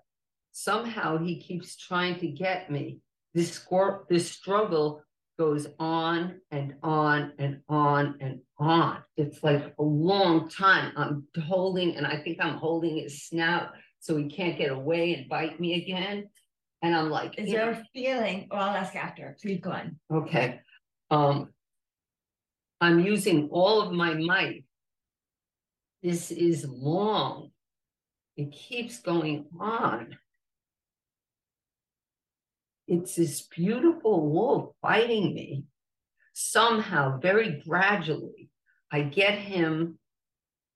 Somehow 0.52 1.18
he 1.18 1.40
keeps 1.42 1.76
trying 1.76 2.20
to 2.20 2.28
get 2.28 2.70
me. 2.70 3.00
This 3.34 3.52
squir- 3.60 4.06
this 4.08 4.30
struggle 4.32 5.02
goes 5.40 5.66
on 5.80 6.40
and 6.52 6.76
on 6.84 7.34
and 7.40 7.62
on 7.68 8.18
and 8.22 8.42
on. 8.60 9.04
It's 9.18 9.42
like 9.44 9.74
a 9.80 9.84
long 9.84 10.48
time. 10.50 10.94
I'm 10.96 11.28
holding, 11.44 11.96
and 11.96 12.06
I 12.06 12.18
think 12.22 12.38
I'm 12.40 12.58
holding 12.58 12.98
his 12.98 13.26
snout 13.28 13.72
so 14.00 14.16
he 14.16 14.30
can't 14.30 14.58
get 14.60 14.70
away 14.72 15.16
and 15.16 15.28
bite 15.28 15.60
me 15.60 15.82
again. 15.82 16.30
And 16.84 16.94
I'm 16.94 17.10
like, 17.10 17.40
Is 17.40 17.50
there 17.50 17.72
a 17.72 17.84
feeling? 17.94 18.50
Well, 18.52 18.62
I'll 18.62 18.76
ask 18.76 18.94
after. 18.96 19.36
Please 19.42 19.62
go 19.62 19.72
on. 19.72 19.98
Okay, 20.14 20.60
um. 21.10 21.50
I'm 22.82 23.00
using 23.00 23.48
all 23.50 23.82
of 23.82 23.94
my 23.94 24.14
might. 24.14 24.66
This 26.02 26.32
is 26.32 26.66
long. 26.68 27.52
It 28.36 28.52
keeps 28.52 29.00
going 29.00 29.46
on. 29.58 30.18
It's 32.86 33.16
this 33.16 33.44
beautiful 33.44 34.30
wolf 34.30 34.76
fighting 34.82 35.34
me. 35.34 35.64
Somehow, 36.34 37.20
very 37.20 37.62
gradually, 37.66 38.50
I 38.92 39.04
get 39.04 39.36
him 39.36 39.98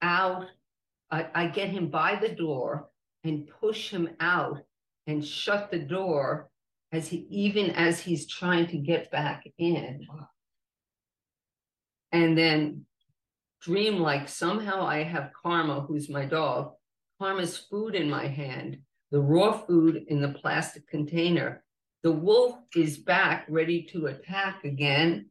out. 0.01 0.45
I, 1.11 1.27
I 1.35 1.47
get 1.47 1.71
him 1.71 1.89
by 1.89 2.15
the 2.15 2.29
door 2.29 2.87
and 3.25 3.49
push 3.59 3.89
him 3.89 4.11
out 4.21 4.59
and 5.07 5.25
shut 5.25 5.71
the 5.71 5.79
door 5.79 6.49
as 6.91 7.07
he 7.07 7.25
even 7.29 7.71
as 7.71 7.99
he's 7.99 8.27
trying 8.27 8.67
to 8.67 8.77
get 8.77 9.09
back 9.11 9.43
in. 9.57 10.05
And 12.11 12.37
then 12.37 12.85
dream 13.61 13.99
like 13.99 14.29
somehow 14.29 14.85
I 14.85 15.03
have 15.03 15.31
Karma, 15.41 15.81
who's 15.81 16.09
my 16.09 16.25
dog, 16.25 16.73
Karma's 17.19 17.57
food 17.57 17.95
in 17.95 18.09
my 18.09 18.27
hand, 18.27 18.77
the 19.11 19.19
raw 19.19 19.53
food 19.53 20.05
in 20.07 20.21
the 20.21 20.29
plastic 20.29 20.87
container. 20.87 21.63
The 22.03 22.11
wolf 22.11 22.55
is 22.75 22.97
back 22.97 23.45
ready 23.49 23.83
to 23.91 24.07
attack 24.07 24.63
again. 24.63 25.29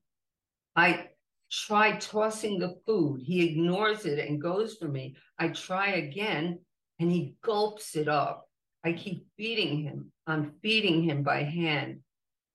I 0.75 1.09
try 1.51 1.97
tossing 1.97 2.59
the 2.59 2.77
food. 2.87 3.23
He 3.23 3.49
ignores 3.49 4.05
it 4.05 4.19
and 4.19 4.41
goes 4.43 4.75
for 4.75 4.89
me. 4.89 5.17
I 5.39 5.49
try 5.49 5.93
again 5.93 6.59
and 6.99 7.11
he 7.11 7.37
gulps 7.43 7.95
it 7.95 8.09
up. 8.09 8.46
I 8.87 8.93
keep 8.93 9.27
feeding 9.37 9.83
him. 9.83 10.13
I'm 10.29 10.53
feeding 10.63 11.03
him 11.03 11.25
by 11.25 11.43
hand. 11.43 12.03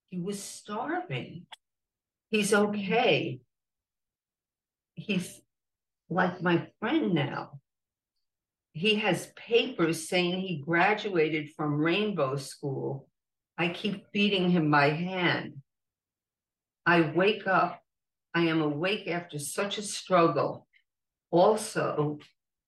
He 0.09 0.21
was 0.21 0.41
starving. 0.41 1.45
He's 2.29 2.53
okay. 2.53 3.41
He's 4.95 5.41
like 6.09 6.41
my 6.41 6.69
friend 6.79 7.13
now. 7.13 7.59
He 8.71 8.95
has 8.95 9.33
papers 9.35 10.07
saying 10.07 10.39
he 10.39 10.63
graduated 10.65 11.49
from 11.57 11.75
Rainbow 11.75 12.37
School. 12.37 13.09
I 13.57 13.67
keep 13.67 14.05
feeding 14.13 14.49
him 14.51 14.71
by 14.71 14.91
hand. 14.91 15.55
I 16.85 17.11
wake 17.13 17.45
up. 17.45 17.81
I 18.33 18.43
am 18.43 18.61
awake 18.61 19.09
after 19.09 19.37
such 19.37 19.77
a 19.77 19.81
struggle. 19.83 20.65
Also, 21.29 22.19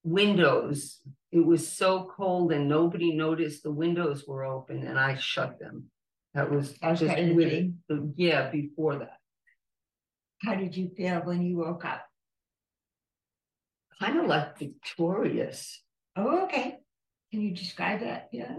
windows. 0.04 1.00
It 1.32 1.46
was 1.46 1.68
so 1.68 2.12
cold 2.16 2.52
and 2.52 2.68
nobody 2.68 3.14
noticed 3.16 3.64
the 3.64 3.72
windows 3.72 4.26
were 4.28 4.46
open 4.46 4.86
and 4.86 5.00
I 5.00 5.16
shut 5.16 5.60
them. 5.60 5.86
That 6.34 6.52
was 6.52 6.74
just 6.74 7.04
of 7.04 7.16
the 7.16 7.34
with, 7.34 7.50
dream. 7.50 8.14
yeah, 8.16 8.50
before 8.50 8.98
that. 9.00 9.18
How 10.42 10.56
did 10.56 10.76
you 10.76 10.92
feel 10.96 11.22
when 11.22 11.42
you 11.42 11.58
woke 11.58 11.86
up? 11.86 12.06
Kind 14.00 14.20
of 14.20 14.26
like 14.26 14.58
victorious. 14.58 15.82
Oh, 16.16 16.44
okay. 16.44 16.80
Can 17.32 17.42
you 17.42 17.56
describe 17.56 18.02
that? 18.02 18.30
Yeah. 18.32 18.58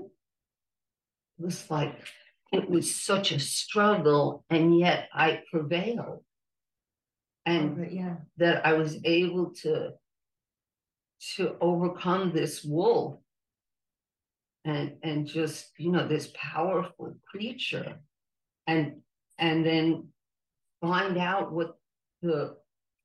It 1.39 1.45
was 1.45 1.69
like 1.71 1.95
it 2.53 2.71
was 2.71 2.95
such 2.95 3.33
a 3.33 3.41
struggle 3.41 4.45
and 4.49 4.79
yet 4.79 5.09
I 5.13 5.43
prevailed. 5.51 6.23
And 7.47 7.91
yeah. 7.93 8.17
that 8.39 8.65
I 8.65 8.75
was 8.75 8.99
able 9.05 9.53
to 9.63 9.93
to 11.37 11.57
overcome 11.61 12.33
this 12.33 12.63
wolf 12.65 13.19
and 14.65 14.97
and 15.03 15.27
just 15.27 15.71
you 15.79 15.91
know 15.91 16.07
this 16.07 16.31
powerful 16.35 17.15
creature 17.31 17.97
and 18.67 19.01
and 19.39 19.65
then 19.65 20.09
find 20.81 21.19
out 21.19 21.53
what 21.53 21.77
the 22.23 22.57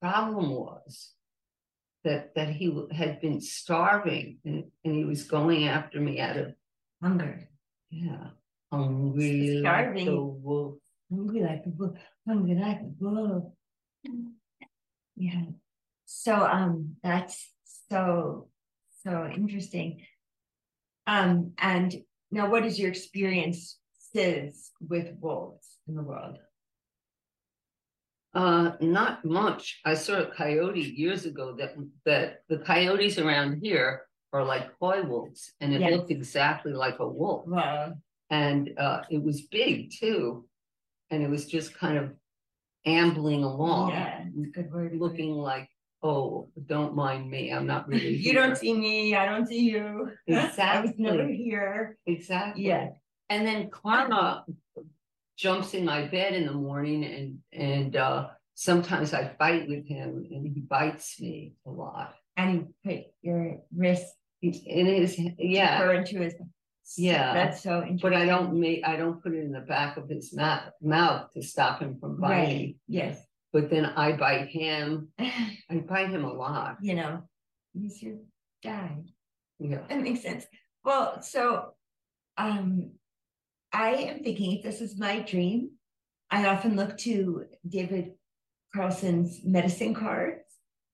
problem 0.02 0.52
was 0.52 1.14
that 2.04 2.34
that 2.36 2.50
he 2.50 2.74
had 2.92 3.20
been 3.22 3.42
starving 3.42 4.38
and 4.46 4.66
and 4.84 4.96
he 4.96 5.06
was 5.06 5.24
going 5.24 5.68
after 5.68 6.00
me 6.00 6.20
out 6.20 6.38
of 6.38 6.54
Hunger. 7.02 7.50
yeah 7.90 8.28
hungry 8.72 9.60
like 9.62 9.86
Starving. 9.86 10.06
the 10.06 10.22
wolf 10.22 10.76
Hungry 11.12 11.42
like 11.42 11.64
a 11.66 11.70
bull. 11.70 11.96
Hungry 12.28 12.56
like 12.56 12.82
a 12.82 12.84
bull. 12.84 13.56
Yeah. 15.16 15.42
So 16.06 16.36
um 16.36 16.96
that's 17.04 17.52
so 17.92 18.48
so 19.04 19.30
interesting. 19.34 20.02
Um 21.08 21.54
and 21.58 21.96
now 22.32 22.50
what 22.50 22.66
is 22.66 22.80
your 22.80 22.90
experience 22.90 23.78
with 24.82 25.14
wolves 25.20 25.78
in 25.88 25.96
the 25.96 26.04
world? 26.04 26.38
Uh, 28.34 28.72
not 28.80 29.26
much. 29.26 29.80
I 29.86 29.96
saw 29.96 30.22
a 30.22 30.32
coyote 30.32 30.82
years 30.82 31.26
ago 31.26 31.56
that 31.58 31.74
that 32.06 32.44
the 32.48 32.60
coyotes 32.60 33.18
around 33.18 33.60
here 33.64 34.04
are 34.34 34.44
like 34.46 34.78
coy 34.80 35.02
wolves, 35.02 35.52
and 35.60 35.74
it 35.74 35.82
Yes. 35.82 35.92
looked 35.94 36.12
exactly 36.12 36.74
like 36.74 37.00
a 37.00 37.08
wolf, 37.08 37.46
Well, 37.48 38.00
and 38.30 38.70
uh, 38.78 39.02
it 39.10 39.24
was 39.24 39.42
big 39.42 39.92
too, 39.92 40.48
and 41.10 41.24
it 41.24 41.30
was 41.30 41.48
just 41.48 41.74
kind 41.74 41.98
of 41.98 42.14
ambling 42.86 43.44
along, 43.44 43.90
yeah, 43.92 44.26
good 44.54 44.72
word. 44.72 44.96
looking 44.96 45.32
like, 45.34 45.70
oh, 46.02 46.50
don't 46.66 46.96
mind 46.96 47.30
me, 47.30 47.52
I'm 47.52 47.68
not 47.68 47.88
really. 47.88 48.16
You 48.26 48.34
don't 48.34 48.58
see 48.58 48.74
me, 48.74 49.16
I 49.16 49.26
don't 49.26 49.48
see 49.48 49.70
you. 49.70 50.12
Exactly 50.28 50.64
I 50.64 50.82
was 50.82 50.92
never 50.98 51.22
Exactly. 51.24 51.44
here. 51.44 51.98
exactly. 52.06 52.64
Yeah. 52.66 52.90
And 53.30 53.46
then 53.46 53.70
Karma 53.70 54.46
jumps 55.38 55.74
in 55.74 55.86
my 55.86 56.06
bed 56.08 56.34
in 56.34 56.46
the 56.46 56.52
morning 56.54 57.04
and 57.06 57.40
and 57.54 57.96
uh 57.96 58.28
sometimes 58.56 59.14
I 59.14 59.30
fight 59.40 59.70
with 59.70 59.88
him 59.88 60.26
and 60.32 60.46
he 60.48 60.60
bites 60.62 61.20
me 61.22 61.54
a 61.66 61.70
lot. 61.70 62.16
And 62.36 62.54
you 62.54 62.74
put 62.84 63.04
your 63.22 63.58
wrist 63.76 64.06
in 64.42 64.86
his 64.86 65.20
yeah 65.38 65.80
deeper 65.80 65.94
into 65.94 66.20
his 66.20 66.36
yeah 66.98 67.34
that's 67.34 67.62
so 67.62 67.82
interesting. 67.82 68.00
but 68.02 68.14
I 68.14 68.26
don't 68.26 68.54
make 68.60 68.82
I 68.86 68.96
don't 68.98 69.22
put 69.22 69.34
it 69.34 69.44
in 69.44 69.52
the 69.52 69.60
back 69.62 69.98
of 69.98 70.10
his 70.10 70.34
mouth 70.34 70.72
mouth 70.82 71.32
to 71.34 71.42
stop 71.44 71.82
him 71.82 71.98
from 72.00 72.20
biting. 72.20 72.58
Right. 72.58 72.76
Yes. 72.88 73.22
But 73.52 73.70
then 73.70 73.86
I 73.86 74.12
bite 74.14 74.48
him. 74.50 75.10
I 75.20 75.78
bite 75.88 76.10
him 76.10 76.24
a 76.24 76.34
lot. 76.34 76.78
you 76.82 76.96
know, 76.96 77.24
he's 77.74 78.02
your 78.02 78.18
guy. 78.64 78.98
Yeah. 79.60 79.82
That 79.90 80.02
makes 80.02 80.22
sense. 80.22 80.46
Well, 80.84 81.22
so 81.22 81.74
um 82.38 82.92
I 83.72 83.90
am 83.92 84.24
thinking 84.24 84.58
if 84.58 84.64
this 84.64 84.82
is 84.82 85.00
my 85.00 85.20
dream, 85.20 85.72
I 86.32 86.46
often 86.48 86.76
look 86.76 86.98
to 87.00 87.46
David 87.68 88.14
Carson's 88.76 89.42
medicine 89.44 89.94
cards 89.94 90.42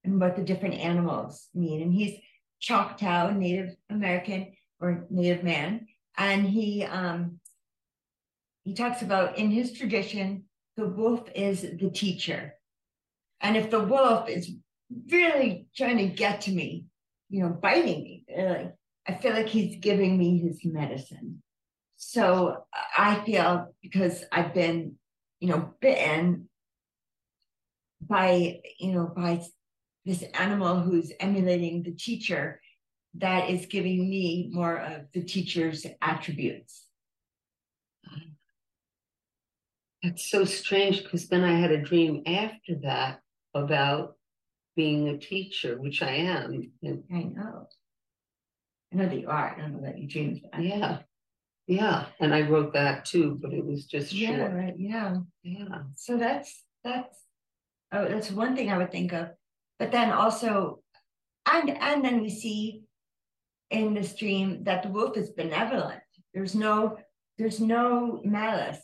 and 0.04 0.20
what 0.20 0.36
the 0.36 0.44
different 0.44 0.76
animals 0.76 1.48
mean. 1.54 1.82
And 1.82 1.94
he's 1.94 2.20
Choctaw, 2.60 3.32
Native 3.32 3.76
American 3.90 4.54
or 4.80 5.06
Native 5.10 5.44
man. 5.44 5.88
And 6.18 6.46
he 6.48 6.84
um 6.84 7.40
he 8.64 8.74
talks 8.74 9.02
about 9.04 9.38
in 9.38 9.52
his 9.52 9.74
tradition, 9.74 10.46
the 10.78 10.88
wolf 10.88 11.28
is 11.36 11.62
the 11.62 11.90
teacher. 11.90 12.56
And 13.42 13.56
if 13.56 13.70
the 13.70 13.84
wolf 13.84 14.30
is 14.30 14.52
really 15.10 15.68
trying 15.76 15.98
to 15.98 16.08
get 16.08 16.42
to 16.42 16.52
me, 16.52 16.86
you 17.30 17.42
know, 17.42 17.50
biting 17.50 18.04
me, 18.04 18.26
uh, 18.38 18.70
I 19.08 19.14
feel 19.16 19.34
like 19.34 19.48
he's 19.48 19.78
giving 19.80 20.18
me 20.18 20.40
his 20.40 20.60
medicine. 20.64 21.42
So 21.96 22.66
I 22.98 23.22
feel 23.26 23.74
because 23.82 24.24
I've 24.32 24.54
been, 24.54 24.96
you 25.40 25.50
know, 25.50 25.74
bitten 25.80 26.50
by, 28.02 28.62
you 28.80 28.94
know, 28.94 29.12
by 29.16 29.42
this 30.06 30.24
animal 30.34 30.80
who's 30.82 31.12
emulating 31.20 31.84
the 31.84 31.92
teacher 31.92 32.62
that 33.16 33.50
is 33.50 33.66
giving 33.66 34.10
me 34.10 34.50
more 34.52 34.78
of 34.78 35.12
the 35.14 35.24
teacher's 35.24 35.86
attributes. 36.02 36.86
It's 40.06 40.30
so 40.30 40.46
strange 40.46 41.04
because 41.04 41.28
then 41.28 41.44
I 41.44 41.60
had 41.60 41.72
a 41.72 41.82
dream 41.82 42.24
after 42.26 42.76
that 42.84 43.20
about 43.54 44.16
being 44.76 45.10
a 45.10 45.18
teacher, 45.18 45.80
which 45.80 46.02
I 46.02 46.12
am. 46.12 46.72
And 46.84 47.04
I 47.12 47.24
know. 47.24 47.68
I 48.92 48.96
know 48.98 49.08
that 49.08 49.20
you 49.20 49.30
are. 49.30 49.56
I 49.56 49.60
don't 49.62 49.74
know 49.74 49.82
that 49.88 49.98
you 49.98 50.08
dreamed 50.08 50.42
that. 50.52 50.62
yeah. 50.62 51.00
Yeah. 51.68 52.06
And 52.20 52.34
I 52.36 52.42
wrote 52.48 52.74
that 52.74 53.06
too, 53.06 53.40
but 53.42 53.52
it 53.54 53.66
was 53.66 53.86
just 53.86 54.14
Yeah, 54.14 54.38
short. 54.38 54.54
right. 54.54 54.76
Yeah. 54.78 55.18
Yeah. 55.44 55.84
So 55.96 56.18
that's 56.18 56.64
that's 56.84 57.18
oh 57.92 58.08
that's 58.08 58.30
one 58.30 58.56
thing 58.56 58.70
I 58.72 58.78
would 58.78 58.92
think 58.92 59.14
of. 59.14 59.30
But 59.80 59.92
then 59.92 60.12
also 60.12 60.82
and 61.52 61.70
and 61.72 62.06
then 62.06 62.22
we 62.22 62.30
see 62.30 62.84
in 63.72 63.96
this 63.96 64.14
dream 64.16 64.64
that 64.66 64.84
the 64.84 64.90
wolf 64.90 65.18
is 65.18 65.32
benevolent. 65.32 66.02
There's 66.36 66.54
no 66.54 66.98
there's 67.40 67.60
no 67.60 68.22
malice. 68.24 68.78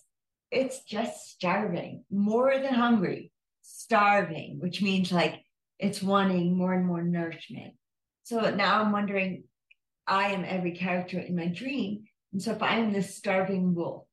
It's 0.52 0.84
just 0.84 1.32
starving, 1.32 2.04
more 2.12 2.60
than 2.60 2.74
hungry, 2.74 3.32
starving, 3.62 4.60
which 4.60 4.82
means 4.82 5.12
like 5.12 5.42
it's 5.80 6.04
wanting 6.04 6.58
more 6.58 6.74
and 6.74 6.86
more 6.86 7.02
nourishment. 7.02 7.76
So 8.24 8.54
now 8.54 8.82
I'm 8.82 8.92
wondering, 8.92 9.46
I 10.06 10.34
am 10.34 10.44
every 10.46 10.74
character 10.74 11.20
in 11.20 11.36
my 11.36 11.48
dream. 11.48 12.04
And 12.34 12.42
so 12.42 12.52
if 12.52 12.62
I 12.62 12.78
am 12.80 12.92
this 12.92 13.16
starving 13.16 13.74
wolf, 13.74 14.06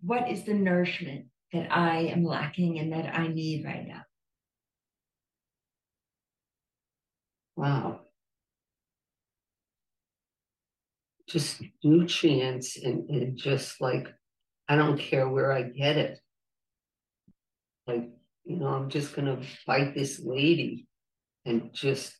what 0.00 0.30
is 0.30 0.44
the 0.44 0.54
nourishment 0.54 1.26
that 1.52 1.70
I 1.70 2.06
am 2.06 2.24
lacking 2.24 2.78
and 2.78 2.92
that 2.92 3.14
I 3.14 3.28
need 3.28 3.64
right 3.64 3.86
now? 3.86 4.02
Wow. 7.56 8.00
Just 11.28 11.62
nutrients 11.82 12.76
and, 12.82 13.08
and 13.08 13.36
just 13.36 13.80
like, 13.80 14.08
I 14.68 14.76
don't 14.76 14.98
care 14.98 15.28
where 15.28 15.52
I 15.52 15.62
get 15.62 15.96
it. 15.96 16.18
Like, 17.86 18.08
you 18.44 18.56
know, 18.56 18.68
I'm 18.68 18.88
just 18.88 19.14
gonna 19.14 19.40
bite 19.66 19.94
this 19.94 20.20
lady 20.20 20.86
and 21.44 21.72
just 21.72 22.14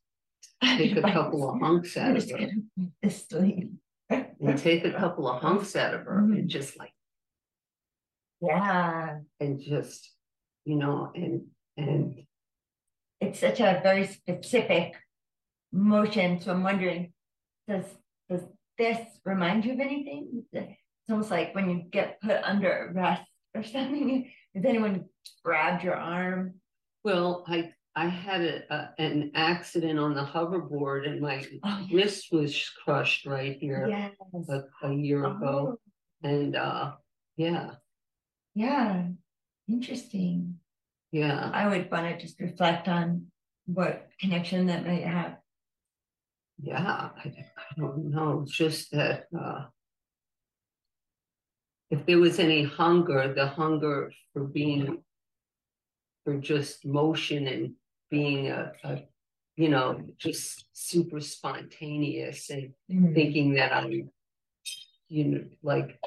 take 0.62 0.96
a 0.96 1.02
couple 1.12 1.48
of 1.48 1.61
hunks 1.61 1.96
out 1.96 2.16
of 2.16 2.30
her. 2.30 2.48
this 3.02 3.26
lady. 3.33 3.70
And 4.11 4.59
take 4.59 4.85
a 4.85 4.92
couple 4.98 5.28
of 5.28 5.40
hunks 5.40 5.74
out 5.76 5.94
of 5.94 6.02
her 6.02 6.18
and 6.18 6.35
mm-hmm. 6.35 6.46
just 6.48 6.78
like, 6.78 6.92
Yeah, 8.40 9.20
and 9.40 9.61
just, 9.61 10.11
you 10.64 10.76
know, 10.76 11.11
and, 11.14 11.46
and 11.76 12.24
it's 13.20 13.40
such 13.40 13.61
a 13.61 13.80
very 13.83 14.07
specific 14.07 14.94
motion. 15.72 16.40
So 16.40 16.52
I'm 16.52 16.62
wondering, 16.62 17.12
does 17.68 17.85
does 18.28 18.42
this 18.78 18.98
remind 19.24 19.64
you 19.64 19.74
of 19.74 19.80
anything? 19.80 20.44
It's 21.04 21.12
almost 21.12 21.30
like 21.30 21.54
when 21.54 21.68
you 21.68 21.82
get 21.90 22.18
put 22.22 22.42
under 22.42 22.90
arrest 22.94 23.22
or 23.54 23.62
something. 23.62 24.30
Has 24.54 24.64
anyone 24.64 25.04
grabbed 25.44 25.84
your 25.84 25.96
arm? 25.96 26.54
Well, 27.04 27.44
I 27.46 27.72
I 27.94 28.06
had 28.06 28.40
a, 28.40 28.74
a 28.74 28.90
an 28.98 29.32
accident 29.34 29.98
on 29.98 30.14
the 30.14 30.24
hoverboard 30.24 31.06
and 31.06 31.20
my 31.20 31.44
Oh, 31.62 31.86
wrist 31.92 32.28
was 32.32 32.70
crushed 32.84 33.26
right 33.26 33.56
here 33.60 33.86
yes. 33.88 34.12
a, 34.48 34.62
a 34.88 34.94
year 34.94 35.24
ago. 35.26 35.76
Oh, 35.76 36.28
And 36.28 36.56
uh 36.56 36.92
yeah, 37.36 37.72
yeah, 38.54 39.08
interesting. 39.68 40.60
yeah. 41.12 41.50
I 41.52 41.68
would 41.68 41.90
want 41.90 42.06
to 42.18 42.24
just 42.24 42.40
reflect 42.40 42.88
on 42.88 43.26
what 43.66 44.08
connection 44.20 44.66
that 44.68 44.86
might 44.86 45.04
have. 45.04 45.36
Yeah, 46.62 47.10
I, 47.24 47.28
I 47.28 47.80
don't 47.80 48.10
know. 48.10 48.40
It's 48.44 48.52
just 48.56 48.90
that 48.92 49.24
uh 49.38 49.64
if 51.94 52.07
there 52.07 52.18
was 52.18 52.38
any 52.40 52.64
hunger, 52.64 53.33
the 53.35 53.46
hunger 53.46 54.12
for 54.33 54.44
being 54.44 55.02
for 56.24 56.38
just 56.38 56.85
motion 56.85 57.46
and 57.46 57.74
being 58.11 58.48
a, 58.48 58.72
a 58.83 59.02
you 59.57 59.68
know, 59.68 60.00
just 60.18 60.64
super 60.72 61.20
spontaneous 61.20 62.50
and 62.50 62.74
Mm. 62.90 63.14
thinking 63.14 63.54
that 63.54 63.72
I'm, 63.72 64.11
you 65.09 65.24
know, 65.24 65.44
like 65.62 65.98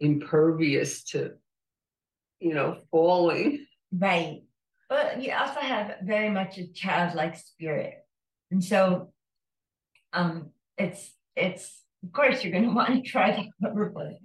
impervious 0.00 1.04
to, 1.10 1.34
you 2.40 2.54
know, 2.54 2.78
falling. 2.90 3.66
Right. 3.92 4.42
But 4.88 5.22
you 5.22 5.32
also 5.32 5.60
have 5.60 5.96
very 6.02 6.30
much 6.30 6.58
a 6.58 6.66
childlike 6.72 7.36
spirit. 7.36 7.94
And 8.50 8.64
so 8.64 9.12
um 10.12 10.50
it's 10.78 11.12
it's 11.36 11.82
of 12.02 12.12
course 12.12 12.42
you're 12.42 12.52
gonna 12.52 12.74
want 12.80 12.94
to 12.94 13.02
try 13.02 13.28
the 13.36 13.68
hoverboard. 13.68 14.16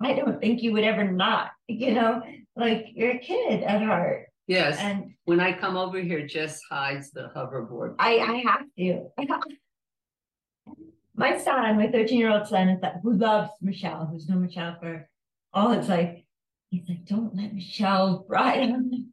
I 0.00 0.12
don't 0.12 0.40
think 0.40 0.62
you 0.62 0.72
would 0.72 0.84
ever 0.84 1.10
not, 1.10 1.50
you 1.68 1.94
know, 1.94 2.22
like 2.54 2.88
you're 2.94 3.12
a 3.12 3.18
kid 3.18 3.62
at 3.62 3.82
heart. 3.82 4.26
Yes, 4.46 4.78
And 4.78 5.14
when 5.24 5.40
I 5.40 5.52
come 5.52 5.76
over 5.76 5.98
here, 5.98 6.24
Jess 6.26 6.60
hides 6.70 7.10
the 7.10 7.30
hoverboard. 7.34 7.96
I 7.98 8.18
I 8.18 8.34
have 8.46 8.66
to. 8.78 9.08
My 11.18 11.38
son, 11.38 11.78
my 11.78 11.86
13-year-old 11.86 12.46
son, 12.46 12.68
is 12.68 12.80
that 12.82 13.00
who 13.02 13.14
loves 13.14 13.50
Michele, 13.62 14.04
who's 14.04 14.28
known 14.28 14.42
Michele 14.42 14.76
for 14.78 15.08
all 15.54 15.70
his 15.70 15.88
life. 15.88 16.20
He's 16.68 16.86
like, 16.86 17.06
don't 17.06 17.34
let 17.34 17.54
Michele 17.54 18.26
ride 18.28 18.70
on. 18.70 19.12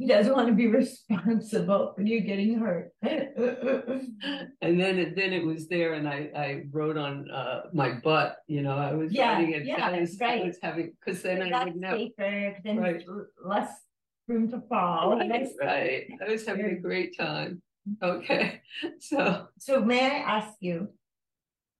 He 0.00 0.06
doesn't 0.06 0.32
want 0.34 0.48
to 0.48 0.54
be 0.54 0.66
responsible 0.82 1.92
for 1.94 2.00
you 2.00 2.22
getting 2.22 2.58
hurt. 2.58 2.90
And 4.62 4.78
then 4.80 4.98
it 4.98 5.14
then 5.16 5.32
it 5.32 5.44
was 5.44 5.68
there, 5.68 5.92
and 5.94 6.06
I 6.08 6.30
I 6.34 6.62
wrote 6.70 6.96
on 6.96 7.30
uh 7.30 7.62
my 7.74 7.92
butt. 8.04 8.36
You 8.46 8.62
know, 8.62 8.76
I 8.76 8.92
was 8.94 9.12
Yeah, 9.12 9.32
writing 9.32 9.52
it. 9.54 9.64
yeah, 9.66 9.86
I 9.86 10.00
was, 10.00 10.20
I 10.20 10.36
was 10.44 10.58
having 10.62 10.92
because 10.98 11.22
then 11.22 11.42
I 11.42 11.50
That's 11.50 11.64
would 11.66 11.76
know. 11.76 11.96
safer, 11.96 12.56
then 12.64 12.76
Right. 12.78 13.04
less 13.44 13.72
room 14.28 14.50
to 14.50 14.60
fall. 14.68 15.16
Right, 15.18 15.48
right. 15.60 16.06
I 16.26 16.30
was 16.30 16.46
having 16.46 16.66
a 16.66 16.80
great 16.80 17.16
time. 17.16 17.62
Okay, 18.02 18.60
so 19.00 19.48
So 19.58 19.84
may 19.84 20.00
I 20.00 20.18
ask 20.36 20.54
you, 20.60 20.88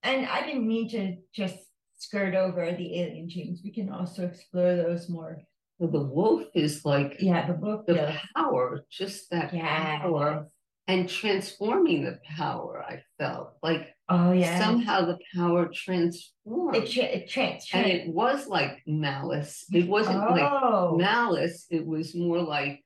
and 0.02 0.26
I 0.26 0.44
didn't 0.46 0.66
mean 0.66 0.88
to 0.90 1.16
just 1.34 1.58
skirt 1.96 2.34
over 2.34 2.64
the 2.72 3.00
alien 3.00 3.28
dreams. 3.32 3.60
We 3.64 3.72
can 3.72 3.88
also 3.90 4.26
explore 4.26 4.76
those 4.76 5.08
more. 5.08 5.38
The 5.86 6.02
wolf 6.04 6.44
is 6.54 6.84
like 6.84 7.16
Yeah, 7.20 7.46
the 7.46 7.54
book. 7.54 7.86
the 7.86 7.94
does. 7.94 8.16
power, 8.36 8.84
just 8.90 9.30
that 9.30 9.52
Yeah. 9.54 10.00
power, 10.00 10.48
and 10.86 11.08
transforming 11.08 12.04
the 12.04 12.18
power. 12.36 12.82
I 12.86 13.02
felt 13.18 13.54
like 13.62 13.94
Oh 14.08 14.32
yeah. 14.32 14.58
somehow 14.60 15.06
the 15.06 15.18
power 15.34 15.68
transformed. 15.72 16.76
it 16.76 16.90
tra- 16.90 17.04
it 17.04 17.30
trans. 17.30 17.68
and 17.72 17.86
it 17.86 18.08
was 18.08 18.46
like 18.48 18.82
malice. 18.86 19.64
It 19.72 19.86
wasn't 19.88 20.18
like 20.18 20.42
oh 20.52 20.96
malice. 20.98 21.66
It 21.70 21.86
was 21.86 22.14
more 22.14 22.42
like 22.42 22.84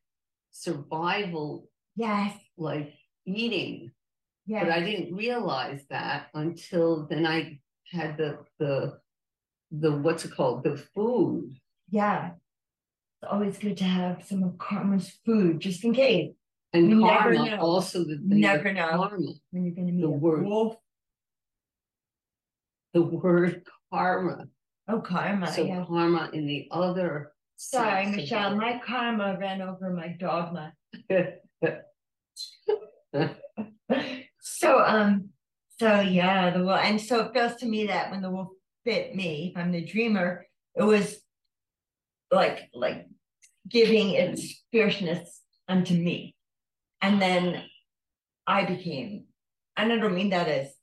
survival, 0.50 1.68
yes, 1.96 2.37
like 2.57 2.94
eating. 3.26 3.90
yes. 4.46 4.64
But 4.64 4.72
I 4.72 4.80
didn't 4.80 5.14
realize 5.16 5.83
that 5.90 6.28
until 6.35 7.07
then. 7.07 7.26
I 7.26 7.61
had 7.90 8.16
the 8.18 8.38
the 8.59 8.98
the 9.70 9.90
what's 9.96 10.24
it 10.24 10.33
called 10.35 10.62
the 10.62 10.76
food, 10.94 11.57
yeah. 11.90 12.33
Always 13.30 13.58
good 13.58 13.76
to 13.78 13.84
have 13.84 14.24
some 14.26 14.42
of 14.42 14.58
karma's 14.58 15.10
food 15.24 15.60
just 15.60 15.84
in 15.84 15.94
case. 15.94 16.32
And 16.72 16.90
You 16.90 16.96
never 17.00 17.34
karma, 17.34 17.50
know. 17.50 17.56
also 17.58 18.00
the 18.04 18.16
thing 18.16 18.40
Never 18.40 18.72
know. 18.72 18.88
karma, 18.88 19.32
When 19.50 19.64
you're 19.64 19.74
gonna 19.74 19.92
meet 19.92 20.02
The 20.02 20.10
word. 20.10 20.44
wolf. 20.44 20.76
the 22.92 23.02
word 23.02 23.64
karma. 23.92 24.48
Oh, 24.88 25.00
karma, 25.00 25.52
So 25.52 25.62
yeah. 25.64 25.84
karma 25.87 26.30
in 26.32 26.46
the 26.46 26.68
other. 26.70 27.32
Sorry, 27.56 28.06
Michele, 28.06 28.56
my 28.56 28.80
karma 28.84 29.37
ran 29.40 29.62
over 29.62 29.90
my 29.90 30.08
dogma. 30.18 30.72
So, 34.46 34.78
um, 34.84 35.30
so 35.78 36.00
yeah, 36.00 36.50
the 36.50 36.62
wolf, 36.64 36.80
and 36.82 37.00
so 37.00 37.20
it 37.24 37.32
feels 37.32 37.54
to 37.56 37.66
me 37.66 37.87
that 37.87 38.10
when 38.10 38.20
the 38.22 38.30
wolf 38.30 38.48
bit 38.84 39.14
me, 39.14 39.52
if 39.54 39.56
I'm 39.60 39.72
the 39.72 39.82
dreamer, 39.84 40.46
it 40.74 40.82
was 40.82 41.16
like, 42.30 42.68
like 42.74 43.06
giving 43.68 44.11
its 44.11 44.62
fierceness 44.70 45.40
unto 45.68 45.94
me. 45.94 46.35
And 47.00 47.20
then 47.20 47.64
I 48.46 48.64
became, 48.64 49.24
and 49.77 49.92
I 49.92 49.96
don't 49.96 50.14
mean 50.14 50.31
that 50.31 50.48
as, 50.48 50.74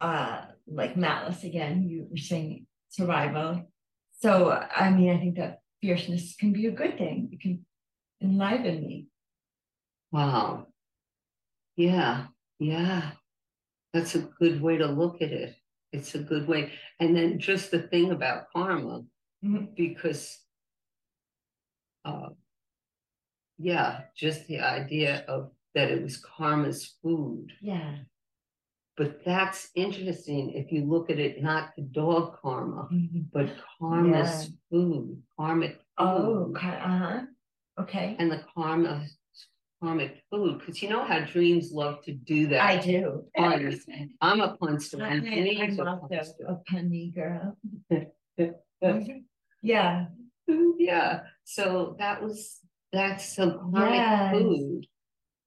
uh, 0.00 0.46
like 0.66 0.96
malice 0.96 1.44
again, 1.44 1.88
you 1.88 2.06
were 2.10 2.16
saying 2.16 2.66
survival. 2.88 3.70
So, 4.20 4.50
I 4.50 4.90
mean, 4.90 5.10
I 5.10 5.18
think 5.18 5.36
that 5.36 5.60
fierceness 5.80 6.34
can 6.36 6.52
be 6.52 6.66
a 6.66 6.72
good 6.72 6.98
thing. 6.98 7.28
It 7.32 7.40
can 7.40 7.64
enliven 8.20 8.86
me. 8.86 9.06
Wow. 10.10 10.68
Yeah, 11.76 12.26
yeah. 12.58 13.12
That's 13.92 14.14
a 14.14 14.20
good 14.40 14.60
way 14.60 14.78
to 14.78 14.86
look 14.86 15.22
at 15.22 15.32
it. 15.32 15.54
It's 15.92 16.14
a 16.14 16.18
good 16.18 16.48
way. 16.48 16.72
And 17.00 17.16
then 17.16 17.38
just 17.38 17.70
the 17.70 17.82
thing 17.82 18.10
about 18.10 18.50
karma, 18.52 19.02
Mhm. 19.44 19.74
because 19.76 20.38
uh 22.06 22.28
yeah, 23.58 24.00
just 24.16 24.46
the 24.48 24.60
idea 24.60 25.24
of 25.28 25.50
that 25.74 25.90
it 25.90 26.02
was 26.02 26.18
karma's 26.18 26.94
food. 27.02 27.52
Yeah. 27.60 27.96
But 28.96 29.24
that's 29.24 29.70
interesting 29.74 30.52
if 30.54 30.72
you 30.72 30.84
look 30.84 31.10
at 31.10 31.18
it, 31.18 31.42
not 31.42 31.72
the 31.76 31.82
dog 31.82 32.36
karma, 32.40 32.88
Mhm. 32.92 33.26
but 33.32 33.48
karma's 33.78 34.50
food, 34.70 35.22
karmic 35.38 35.80
Oh, 35.98 36.46
food. 36.46 36.56
ki- 36.60 36.66
uh-huh, 36.90 37.20
okay, 37.82 38.16
And 38.18 38.30
the 38.30 38.42
karma 38.54 39.06
karmic 39.82 40.22
food, 40.30 40.58
because 40.58 40.80
you 40.82 40.88
know 40.90 41.04
how 41.04 41.20
dreams 41.24 41.72
love 41.72 42.02
to 42.04 42.12
do 42.12 42.46
that. 42.48 42.62
I 42.62 42.76
do. 42.80 43.24
Puns. 43.36 43.86
I'm 44.20 44.40
a 44.40 44.56
punster. 44.56 45.02
I, 45.02 45.16
I, 45.16 45.56
I 45.62 45.66
love 45.70 45.80
are 45.80 45.90
also 46.00 46.08
punster. 46.08 46.44
a 46.48 46.56
punny 46.70 47.14
girl. 47.14 47.56
Yeah, 49.62 50.06
Yeah, 50.48 51.20
so 51.44 51.96
that 51.98 52.22
was, 52.22 52.60
that's 52.92 53.34
some 53.34 53.58
karmic 53.72 53.94
Yes. 53.94 54.32
food. 54.36 54.86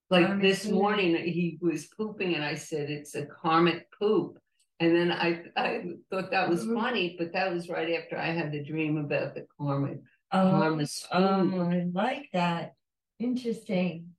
Like 0.09 0.25
Karmic 0.27 0.41
this 0.41 0.63
food. 0.65 0.73
morning, 0.73 1.15
he 1.15 1.57
was 1.61 1.85
pooping 1.85 2.33
and 2.35 2.43
I 2.43 2.55
said, 2.55 2.89
it's 2.89 3.15
a 3.15 3.25
karmic 3.25 3.87
poop. 3.97 4.39
And 4.79 4.95
then 4.95 5.11
I, 5.11 5.43
I 5.55 5.83
thought 6.09 6.31
that 6.31 6.49
was 6.49 6.65
Mhm. 6.65 6.73
funny, 6.73 7.15
but 7.17 7.33
that 7.33 7.53
was 7.53 7.69
right 7.69 7.93
after 8.01 8.17
I 8.17 8.27
had 8.31 8.51
the 8.51 8.63
dream 8.63 8.97
about 8.97 9.35
the 9.35 9.45
karmic, 9.57 9.99
oh, 10.31 10.49
karma's 10.49 11.05
oh. 11.11 11.59
I 11.61 11.85
like 11.93 12.29
that, 12.33 12.73
interesting, 13.19 14.15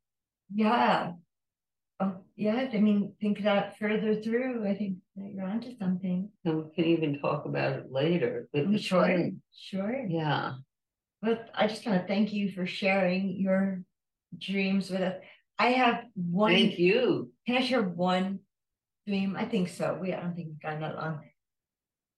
yeah. 0.53 1.13
Oh, 1.99 2.17
yeah, 2.37 2.69
I 2.73 2.79
mean, 2.79 3.15
think 3.21 3.43
that 3.43 3.77
further 3.79 4.15
through, 4.23 4.67
I 4.67 4.75
think 4.75 4.99
that 5.17 5.33
you're 5.35 5.45
onto 5.45 5.77
something. 5.77 6.31
And 6.45 6.65
we 6.65 6.71
can 6.75 6.85
even 6.87 7.19
talk 7.21 7.45
about 7.45 7.73
it 7.75 7.93
later. 7.93 8.49
but 8.53 8.65
I'm 8.65 8.79
sure, 8.79 9.31
sure. 9.53 10.07
Yeah, 10.09 10.55
But 11.23 11.51
I 11.55 11.67
just 11.67 11.87
want 11.87 12.01
to 12.01 12.07
thank 12.07 12.33
you 12.33 12.51
for 12.53 12.67
sharing 12.67 13.39
your 13.39 13.83
dreams 14.39 14.91
with 14.91 15.03
us. 15.03 15.17
I 15.59 15.73
have 15.73 16.05
one. 16.15 16.53
thank 16.53 16.79
you. 16.79 17.31
Can 17.47 17.57
I 17.57 17.61
share 17.61 17.83
one 17.83 18.41
dream? 19.07 19.37
I 19.37 19.45
think 19.45 19.69
so. 19.69 19.99
We, 20.01 20.15
I 20.15 20.21
don't 20.21 20.35
think 20.35 20.49
we've 20.49 20.63
gone 20.63 20.81
that 20.81 20.97
long. 20.97 21.21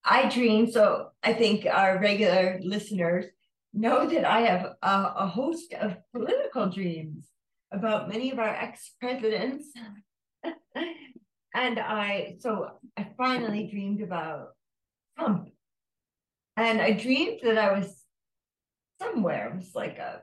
I 0.04 0.28
dream, 0.28 0.70
so 0.70 1.08
I 1.22 1.32
think 1.32 1.66
our 1.66 1.98
regular 2.00 2.60
listeners 2.62 3.26
know 3.72 4.08
that 4.08 4.24
I 4.24 4.40
have 4.40 4.74
a, 4.82 5.12
a 5.16 5.26
host 5.26 5.72
of 5.74 5.96
political 6.12 6.68
dreams 6.68 7.26
about 7.72 8.08
many 8.08 8.30
of 8.30 8.38
our 8.38 8.54
ex-presidents. 8.54 9.66
and 11.54 11.78
I, 11.78 12.36
so 12.40 12.68
I 12.96 13.08
finally 13.16 13.68
dreamed 13.68 14.02
about 14.02 14.48
Trump. 15.18 15.48
And 16.56 16.80
I 16.80 16.92
dreamed 16.92 17.40
that 17.44 17.58
I 17.58 17.78
was 17.78 18.01
somewhere, 19.02 19.48
it 19.48 19.56
was 19.56 19.74
like 19.74 19.98
a 19.98 20.22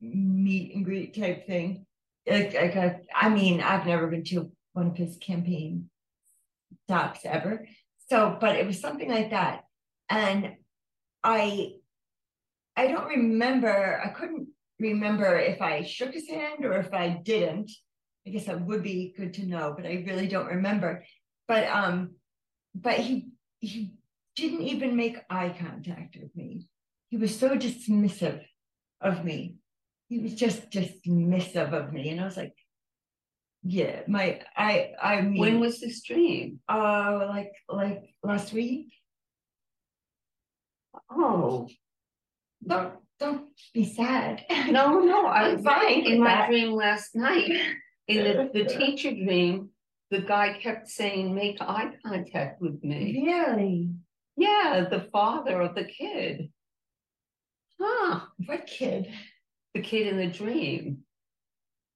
meet 0.00 0.74
and 0.74 0.84
greet 0.84 1.16
type 1.16 1.46
thing. 1.46 1.86
Like, 2.26 2.54
like 2.54 2.76
a, 2.76 3.00
I 3.14 3.28
mean, 3.28 3.60
I've 3.60 3.86
never 3.86 4.06
been 4.06 4.24
to 4.24 4.50
one 4.72 4.88
of 4.88 4.96
his 4.96 5.16
campaign 5.16 5.90
stops 6.84 7.20
ever. 7.24 7.66
So, 8.08 8.36
but 8.40 8.56
it 8.56 8.66
was 8.66 8.80
something 8.80 9.10
like 9.10 9.30
that. 9.30 9.64
And 10.08 10.56
I 11.24 11.74
I 12.76 12.88
don't 12.88 13.08
remember, 13.08 14.00
I 14.02 14.08
couldn't 14.08 14.48
remember 14.78 15.38
if 15.38 15.60
I 15.60 15.82
shook 15.82 16.14
his 16.14 16.28
hand 16.28 16.64
or 16.64 16.74
if 16.74 16.92
I 16.92 17.20
didn't. 17.22 17.70
I 18.26 18.30
guess 18.30 18.46
that 18.46 18.64
would 18.64 18.82
be 18.82 19.14
good 19.16 19.34
to 19.34 19.46
know, 19.46 19.74
but 19.76 19.86
I 19.86 20.04
really 20.06 20.26
don't 20.26 20.46
remember. 20.46 21.04
But 21.48 21.66
um, 21.68 22.14
but 22.74 22.94
he 22.94 23.28
he 23.58 23.94
didn't 24.36 24.62
even 24.62 24.96
make 24.96 25.18
eye 25.28 25.54
contact 25.58 26.16
with 26.20 26.34
me. 26.36 26.68
He 27.12 27.18
was 27.18 27.38
so 27.38 27.50
dismissive 27.58 28.40
of 29.02 29.22
me. 29.22 29.56
He 30.08 30.18
was 30.20 30.32
just 30.34 30.70
dismissive 30.70 31.74
of 31.74 31.92
me. 31.92 32.08
And 32.08 32.18
I 32.18 32.24
was 32.24 32.38
like, 32.38 32.54
yeah, 33.62 34.00
my 34.08 34.40
I 34.56 34.92
I 35.00 35.20
mean 35.20 35.38
When 35.38 35.60
was 35.60 35.78
this 35.78 36.02
dream? 36.02 36.60
uh 36.70 37.26
like 37.28 37.52
like 37.68 38.14
last 38.22 38.54
week. 38.54 38.94
Oh, 41.10 41.68
Don't 42.66 42.94
don't 43.20 43.48
be 43.74 43.84
sad. 43.84 44.46
no, 44.70 45.00
no, 45.00 45.26
I 45.38 45.50
I'm 45.50 45.62
fine 45.62 46.06
In 46.06 46.20
my 46.20 46.30
that. 46.34 46.48
dream 46.48 46.72
last 46.72 47.14
night, 47.14 47.52
in 48.08 48.24
the, 48.24 48.50
the 48.54 48.64
teacher 48.78 49.10
dream, 49.10 49.68
the 50.10 50.22
guy 50.22 50.58
kept 50.58 50.88
saying, 50.88 51.34
make 51.34 51.60
eye 51.60 51.90
contact 52.06 52.62
with 52.62 52.82
me. 52.82 53.22
Really? 53.26 53.90
Yeah, 54.38 54.86
the 54.90 55.02
father 55.12 55.60
of 55.60 55.74
the 55.74 55.84
kid. 55.84 56.50
Huh, 57.80 58.20
What 58.46 58.66
kid? 58.66 59.12
the 59.74 59.80
kid 59.80 60.06
in 60.06 60.18
the 60.18 60.26
dream. 60.26 60.98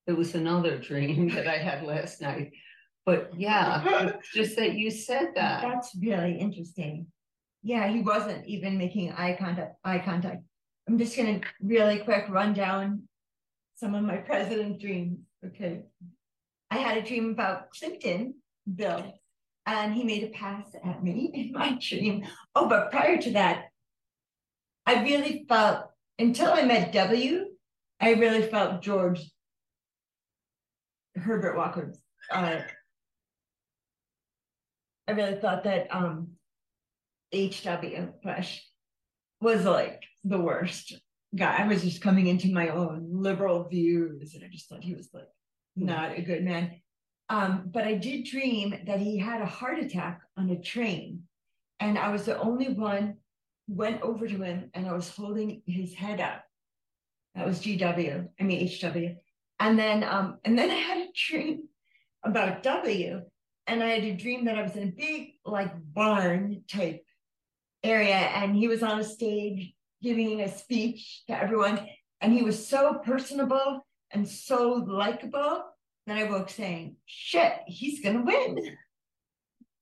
It 0.06 0.12
was 0.16 0.34
another 0.34 0.78
dream 0.78 1.28
that 1.34 1.46
I 1.46 1.58
had 1.58 1.82
last 1.84 2.20
night. 2.22 2.52
But 3.04 3.32
yeah, 3.38 4.12
just 4.34 4.56
that 4.56 4.74
you 4.74 4.90
said 4.90 5.32
that. 5.34 5.62
That's 5.62 5.94
really 6.00 6.38
interesting. 6.38 7.06
Yeah, 7.62 7.86
he 7.88 8.00
wasn't 8.00 8.46
even 8.46 8.78
making 8.78 9.12
eye 9.12 9.36
contact 9.38 9.76
eye 9.84 9.98
contact. 9.98 10.42
I'm 10.88 10.98
just 10.98 11.16
gonna 11.16 11.40
really 11.60 11.98
quick 11.98 12.26
run 12.28 12.52
down 12.54 13.02
some 13.74 13.94
of 13.94 14.04
my 14.04 14.16
president 14.16 14.80
dreams. 14.80 15.18
Okay. 15.44 15.82
I 16.70 16.78
had 16.78 16.96
a 16.96 17.02
dream 17.02 17.30
about 17.30 17.70
Clinton, 17.70 18.34
Bill, 18.74 19.14
and 19.66 19.92
he 19.94 20.02
made 20.02 20.24
a 20.24 20.28
pass 20.28 20.64
at 20.84 21.02
me 21.04 21.30
in 21.34 21.52
my 21.52 21.78
dream. 21.80 22.24
Oh, 22.54 22.68
but 22.68 22.90
prior 22.90 23.18
to 23.22 23.30
that, 23.32 23.66
I 24.86 25.02
really 25.02 25.44
felt 25.48 25.90
until 26.18 26.52
I 26.52 26.62
met 26.62 26.92
W, 26.92 27.46
I 28.00 28.14
really 28.14 28.42
felt 28.42 28.82
George 28.82 29.20
Herbert 31.16 31.56
Walker. 31.56 31.94
Uh, 32.30 32.60
I 35.08 35.12
really 35.12 35.36
thought 35.36 35.64
that 35.64 35.88
um 35.90 36.32
HW 37.34 38.12
Bush 38.22 38.60
was 39.40 39.64
like 39.64 40.02
the 40.24 40.40
worst 40.40 40.94
guy. 41.34 41.56
I 41.58 41.66
was 41.66 41.82
just 41.82 42.00
coming 42.00 42.28
into 42.28 42.52
my 42.52 42.68
own 42.68 43.08
liberal 43.10 43.68
views, 43.68 44.34
and 44.34 44.44
I 44.44 44.48
just 44.48 44.68
thought 44.68 44.84
he 44.84 44.94
was 44.94 45.08
like 45.12 45.28
not 45.74 46.16
a 46.16 46.22
good 46.22 46.44
man. 46.44 46.80
Um, 47.28 47.70
but 47.72 47.84
I 47.84 47.94
did 47.94 48.24
dream 48.24 48.78
that 48.86 49.00
he 49.00 49.18
had 49.18 49.40
a 49.40 49.46
heart 49.46 49.80
attack 49.80 50.20
on 50.36 50.48
a 50.50 50.60
train, 50.60 51.22
and 51.80 51.98
I 51.98 52.10
was 52.10 52.24
the 52.24 52.38
only 52.38 52.68
one 52.68 53.16
went 53.68 54.02
over 54.02 54.26
to 54.26 54.42
him, 54.42 54.70
and 54.74 54.86
I 54.86 54.92
was 54.92 55.08
holding 55.08 55.62
his 55.66 55.94
head 55.94 56.20
up. 56.20 56.44
That 57.34 57.46
was 57.46 57.60
GW, 57.60 58.28
I 58.38 58.42
mean 58.42 58.68
HW. 58.68 59.16
And 59.58 59.78
then 59.78 60.04
um, 60.04 60.38
and 60.44 60.58
then 60.58 60.70
I 60.70 60.74
had 60.74 60.98
a 60.98 61.08
dream 61.14 61.68
about 62.24 62.62
W, 62.62 63.22
and 63.66 63.82
I 63.82 63.88
had 63.88 64.04
a 64.04 64.16
dream 64.16 64.44
that 64.46 64.58
I 64.58 64.62
was 64.62 64.76
in 64.76 64.88
a 64.88 64.92
big 64.92 65.32
like 65.44 65.72
barn 65.92 66.62
type 66.70 67.02
area, 67.82 68.14
and 68.14 68.56
he 68.56 68.68
was 68.68 68.82
on 68.82 69.00
a 69.00 69.04
stage 69.04 69.72
giving 70.02 70.40
a 70.40 70.48
speech 70.48 71.24
to 71.26 71.40
everyone, 71.40 71.86
and 72.20 72.32
he 72.32 72.42
was 72.42 72.66
so 72.66 73.00
personable 73.04 73.86
and 74.12 74.28
so 74.28 74.84
likable 74.86 75.64
that 76.06 76.18
I 76.18 76.24
woke 76.24 76.50
saying, 76.50 76.96
"Shit, 77.06 77.52
he's 77.66 78.02
gonna 78.02 78.22
win." 78.22 78.76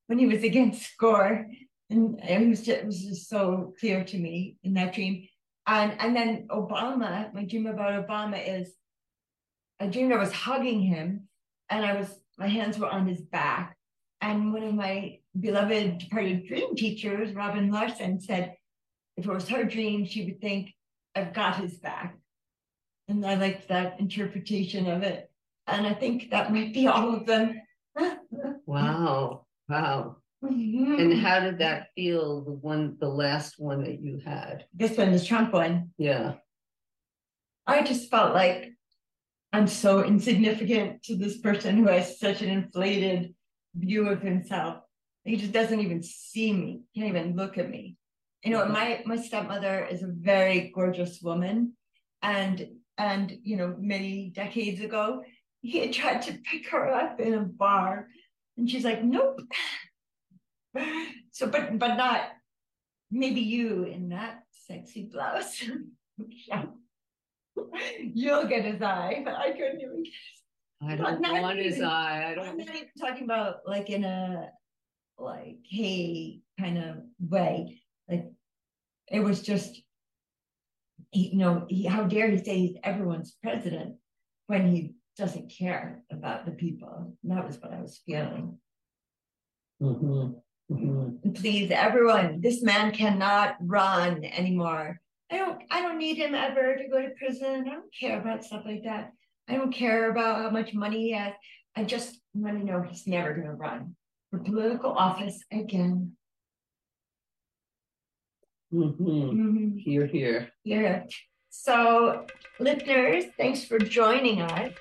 When 0.07 0.19
he 0.19 0.27
was 0.27 0.45
against 0.45 0.99
Gore, 0.99 1.47
and 1.91 2.19
it 2.23 2.49
was 2.49 2.63
just, 2.63 2.81
it 2.81 2.87
was 2.87 3.03
just 3.03 3.29
so 3.29 3.75
clear 3.79 4.05
to 4.05 4.19
me 4.19 4.57
in 4.63 4.75
that 4.75 4.95
dream. 4.95 5.29
And 5.67 5.95
and 5.99 6.15
then 6.15 6.49
Obama, 6.49 7.33
my 7.33 7.45
dream 7.45 7.67
about 7.67 8.07
Obama 8.07 8.43
is 8.47 8.75
I 9.81 9.87
dreamed 9.87 10.13
I 10.13 10.19
was 10.19 10.33
hugging 10.33 10.81
him 10.81 11.29
and 11.71 11.85
I 11.85 11.95
was 11.95 12.09
my 12.39 12.49
hands 12.49 12.79
were 12.79 12.89
on 12.89 13.07
his 13.07 13.21
back. 13.21 13.77
And 14.21 14.53
one 14.53 14.63
of 14.63 14.75
my 14.75 15.19
beloved 15.39 15.99
departed 15.99 16.47
dream 16.47 16.75
teachers, 16.75 17.35
Robin 17.35 17.71
Larson, 17.71 18.21
said 18.21 18.57
if 19.17 19.27
it 19.27 19.33
was 19.33 19.49
her 19.49 19.65
dream, 19.65 20.07
she 20.07 20.25
would 20.25 20.41
think, 20.41 20.75
I've 21.15 21.35
got 21.35 21.57
his 21.57 21.77
back. 21.77 22.17
And 23.09 23.25
I 23.25 23.35
liked 23.35 23.69
that 23.69 24.01
interpretation 24.01 24.89
of 24.89 25.03
it. 25.03 25.31
And 25.67 25.87
I 25.87 25.95
think 25.95 26.31
that 26.31 26.53
might 26.53 26.73
be 26.75 26.87
all 26.87 27.15
of 27.15 27.27
them. 27.27 27.61
Wow. 28.67 29.45
Wow. 29.69 30.17
Mhm. 30.45 31.01
And 31.01 31.15
how 31.15 31.41
did 31.41 31.59
that 31.59 31.89
feel? 31.95 32.45
The 32.45 32.53
one, 32.53 32.97
the 33.01 33.09
last 33.09 33.59
one 33.59 33.83
that 33.85 34.01
you 34.01 34.21
had? 34.25 34.67
this 34.75 34.97
one, 34.97 35.13
the 35.13 35.25
Trump 35.25 35.53
one. 35.53 35.91
Yeah. 35.99 36.35
I 37.67 37.83
just 37.83 38.11
felt 38.11 38.35
like 38.35 38.73
I'm 39.53 39.67
so 39.67 40.05
insignificant 40.05 41.03
to 41.05 41.17
this 41.17 41.39
person 41.39 41.77
who 41.77 41.87
has 41.87 42.19
such 42.19 42.43
an 42.43 42.51
inflated 42.51 43.35
view 43.75 44.09
of 44.09 44.21
himself. 44.21 44.83
He 45.25 45.37
just 45.37 45.53
doesn't 45.53 45.81
even 45.81 46.03
see 46.03 46.53
me, 46.53 46.83
can't 46.95 47.09
even 47.09 47.37
look 47.37 47.57
at 47.57 47.71
me. 47.71 47.97
You 48.45 48.51
know, 48.51 48.67
my 48.67 49.03
my 49.07 49.17
stepmother 49.17 49.87
is 49.87 50.03
a 50.03 50.09
very 50.09 50.71
gorgeous 50.75 51.23
woman, 51.23 51.73
and 52.21 52.69
and 52.99 53.33
you 53.43 53.57
know, 53.57 53.75
many 53.79 54.31
decades 54.35 54.83
ago, 54.83 55.23
he 55.63 55.79
had 55.79 55.95
tried 55.95 56.21
to 56.23 56.39
pick 56.45 56.69
her 56.69 56.93
up 56.93 57.21
in 57.21 57.33
a 57.33 57.41
bar, 57.41 58.09
and 58.59 58.69
she's 58.69 58.85
like, 58.85 59.03
nope. 59.03 59.41
So, 61.33 61.49
but 61.49 61.79
but 61.81 61.97
not 61.97 62.29
maybe 63.11 63.41
you 63.41 63.85
in 63.85 64.11
that 64.11 64.45
sexy 64.53 65.09
blouse. 65.13 65.65
Yeah. 66.49 66.67
You'll 68.01 68.47
get 68.47 68.65
his 68.65 68.81
eye, 68.83 69.23
but 69.25 69.35
I 69.35 69.51
couldn't 69.51 69.81
even. 69.81 70.05
get 70.05 70.13
I 70.91 70.97
don't 70.97 71.21
not 71.21 71.43
want 71.43 71.59
his 71.59 71.77
even- 71.79 71.89
eye. 71.89 72.31
I 72.31 72.35
don't 72.35 72.49
I'm 72.49 72.59
don't. 72.59 72.69
even 72.69 72.89
talking 73.01 73.25
about 73.25 73.57
like 73.67 73.91
in 73.91 74.05
a 74.05 74.49
like 75.19 75.59
hey 75.69 76.41
kind 76.61 76.79
of 76.79 76.97
way. 77.19 77.81
Like 78.09 78.27
it 79.11 79.21
was 79.21 79.43
just 79.43 79.81
he, 81.11 81.31
you 81.31 81.39
know, 81.39 81.67
he, 81.69 81.85
how 81.87 82.05
dare 82.05 82.31
he 82.31 82.39
say 82.39 82.59
he's 82.59 82.77
everyone's 82.85 83.37
president 83.43 83.97
when 84.47 84.71
he 84.73 84.95
doesn't 85.17 85.51
care 85.51 86.03
about 86.13 86.45
the 86.47 86.53
people. 86.53 87.17
And 87.23 87.33
that 87.33 87.45
was 87.47 87.61
what 87.61 87.73
I 87.73 87.81
was 87.81 88.01
feeling. 88.07 88.59
Mhm, 89.83 90.41
mhm. 90.71 91.35
Please, 91.35 91.71
everyone, 91.71 92.41
this 92.41 92.63
man 92.63 92.93
cannot 92.93 93.57
run 93.61 94.25
anymore. 94.25 95.01
I 95.31 95.37
don't 95.39 95.63
I 95.71 95.83
don't 95.83 95.99
need 95.99 96.17
him 96.17 96.35
ever 96.35 96.77
to 96.77 96.89
go 96.89 97.01
to 97.03 97.11
prison. 97.19 97.65
I 97.67 97.71
don't 97.71 97.93
care 97.99 98.21
about 98.21 98.45
stuff 98.45 98.63
like 98.65 98.83
that. 98.85 99.13
I 99.49 99.57
don't 99.57 99.73
care 99.73 100.11
about 100.11 100.43
how 100.43 100.51
much 100.51 100.75
money 100.75 101.03
he 101.09 101.13
has. 101.13 101.35
I 101.77 101.85
just 101.85 102.21
want 102.35 102.59
to 102.59 102.65
know 102.65 102.83
he's 102.83 103.07
never 103.07 103.35
gonna 103.35 103.55
run 103.55 103.97
for 104.31 104.39
political 104.39 104.93
office 104.93 105.43
again. 105.53 106.13
Mhm. 108.73 108.99
Mhm. 108.99 109.79
Here, 109.81 110.07
here. 110.07 110.51
Yeah. 110.65 111.05
So, 111.51 112.27
listeners, 112.59 113.25
thanks 113.37 113.65
for 113.65 113.79
joining 113.79 114.43
us. 114.43 114.73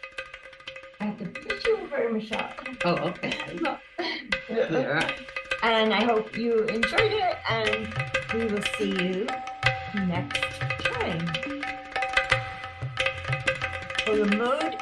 I 0.99 1.05
have 1.05 1.17
to 1.19 1.25
put 1.25 1.65
you 1.65 1.77
over, 1.77 2.09
Michele. 2.11 2.49
Oh, 2.85 2.95
okay. 3.09 3.33
Yeah. 4.49 5.09
And 5.63 5.93
I 5.93 6.03
hope 6.03 6.37
you 6.37 6.65
enjoyed 6.65 7.13
it, 7.13 7.37
and 7.49 7.87
we 8.33 8.47
will 8.47 8.61
see 8.77 8.89
you 8.89 9.25
next 10.05 10.43
time. 10.83 11.25
For 14.03 14.17
the 14.17 14.35
mode 14.35 14.75